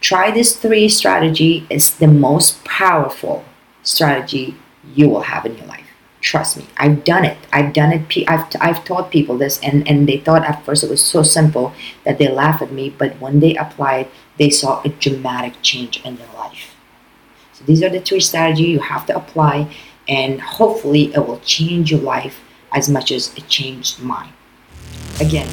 Try 0.00 0.30
this 0.30 0.56
three 0.56 0.88
strategy 0.88 1.66
is 1.68 1.96
the 1.96 2.06
most 2.06 2.64
powerful 2.64 3.44
strategy 3.82 4.56
you 4.94 5.08
will 5.08 5.22
have 5.22 5.44
in 5.44 5.56
your 5.56 5.66
life. 5.66 5.86
Trust 6.20 6.58
me, 6.58 6.66
I've 6.76 7.04
done 7.04 7.24
it. 7.24 7.38
I've 7.52 7.72
done 7.72 7.92
it. 7.92 8.28
I've, 8.28 8.46
I've 8.60 8.84
taught 8.84 9.10
people 9.10 9.38
this, 9.38 9.58
and, 9.60 9.88
and 9.88 10.06
they 10.06 10.18
thought 10.18 10.44
at 10.44 10.64
first 10.64 10.84
it 10.84 10.90
was 10.90 11.04
so 11.04 11.22
simple 11.22 11.72
that 12.04 12.18
they 12.18 12.28
laugh 12.28 12.60
at 12.60 12.72
me, 12.72 12.90
but 12.90 13.18
when 13.20 13.40
they 13.40 13.56
applied, 13.56 14.08
they 14.38 14.50
saw 14.50 14.82
a 14.82 14.90
dramatic 14.90 15.54
change 15.62 16.02
in 16.04 16.16
their 16.16 16.32
life. 16.34 16.74
So 17.54 17.64
these 17.64 17.82
are 17.82 17.88
the 17.88 18.00
three 18.00 18.20
strategies 18.20 18.68
you 18.68 18.80
have 18.80 19.06
to 19.06 19.16
apply, 19.16 19.74
and 20.08 20.40
hopefully 20.40 21.12
it 21.14 21.26
will 21.26 21.40
change 21.40 21.90
your 21.90 22.00
life 22.00 22.40
as 22.72 22.88
much 22.88 23.10
as 23.12 23.34
it 23.36 23.48
changed 23.48 24.02
mine. 24.02 24.32
Again, 25.20 25.48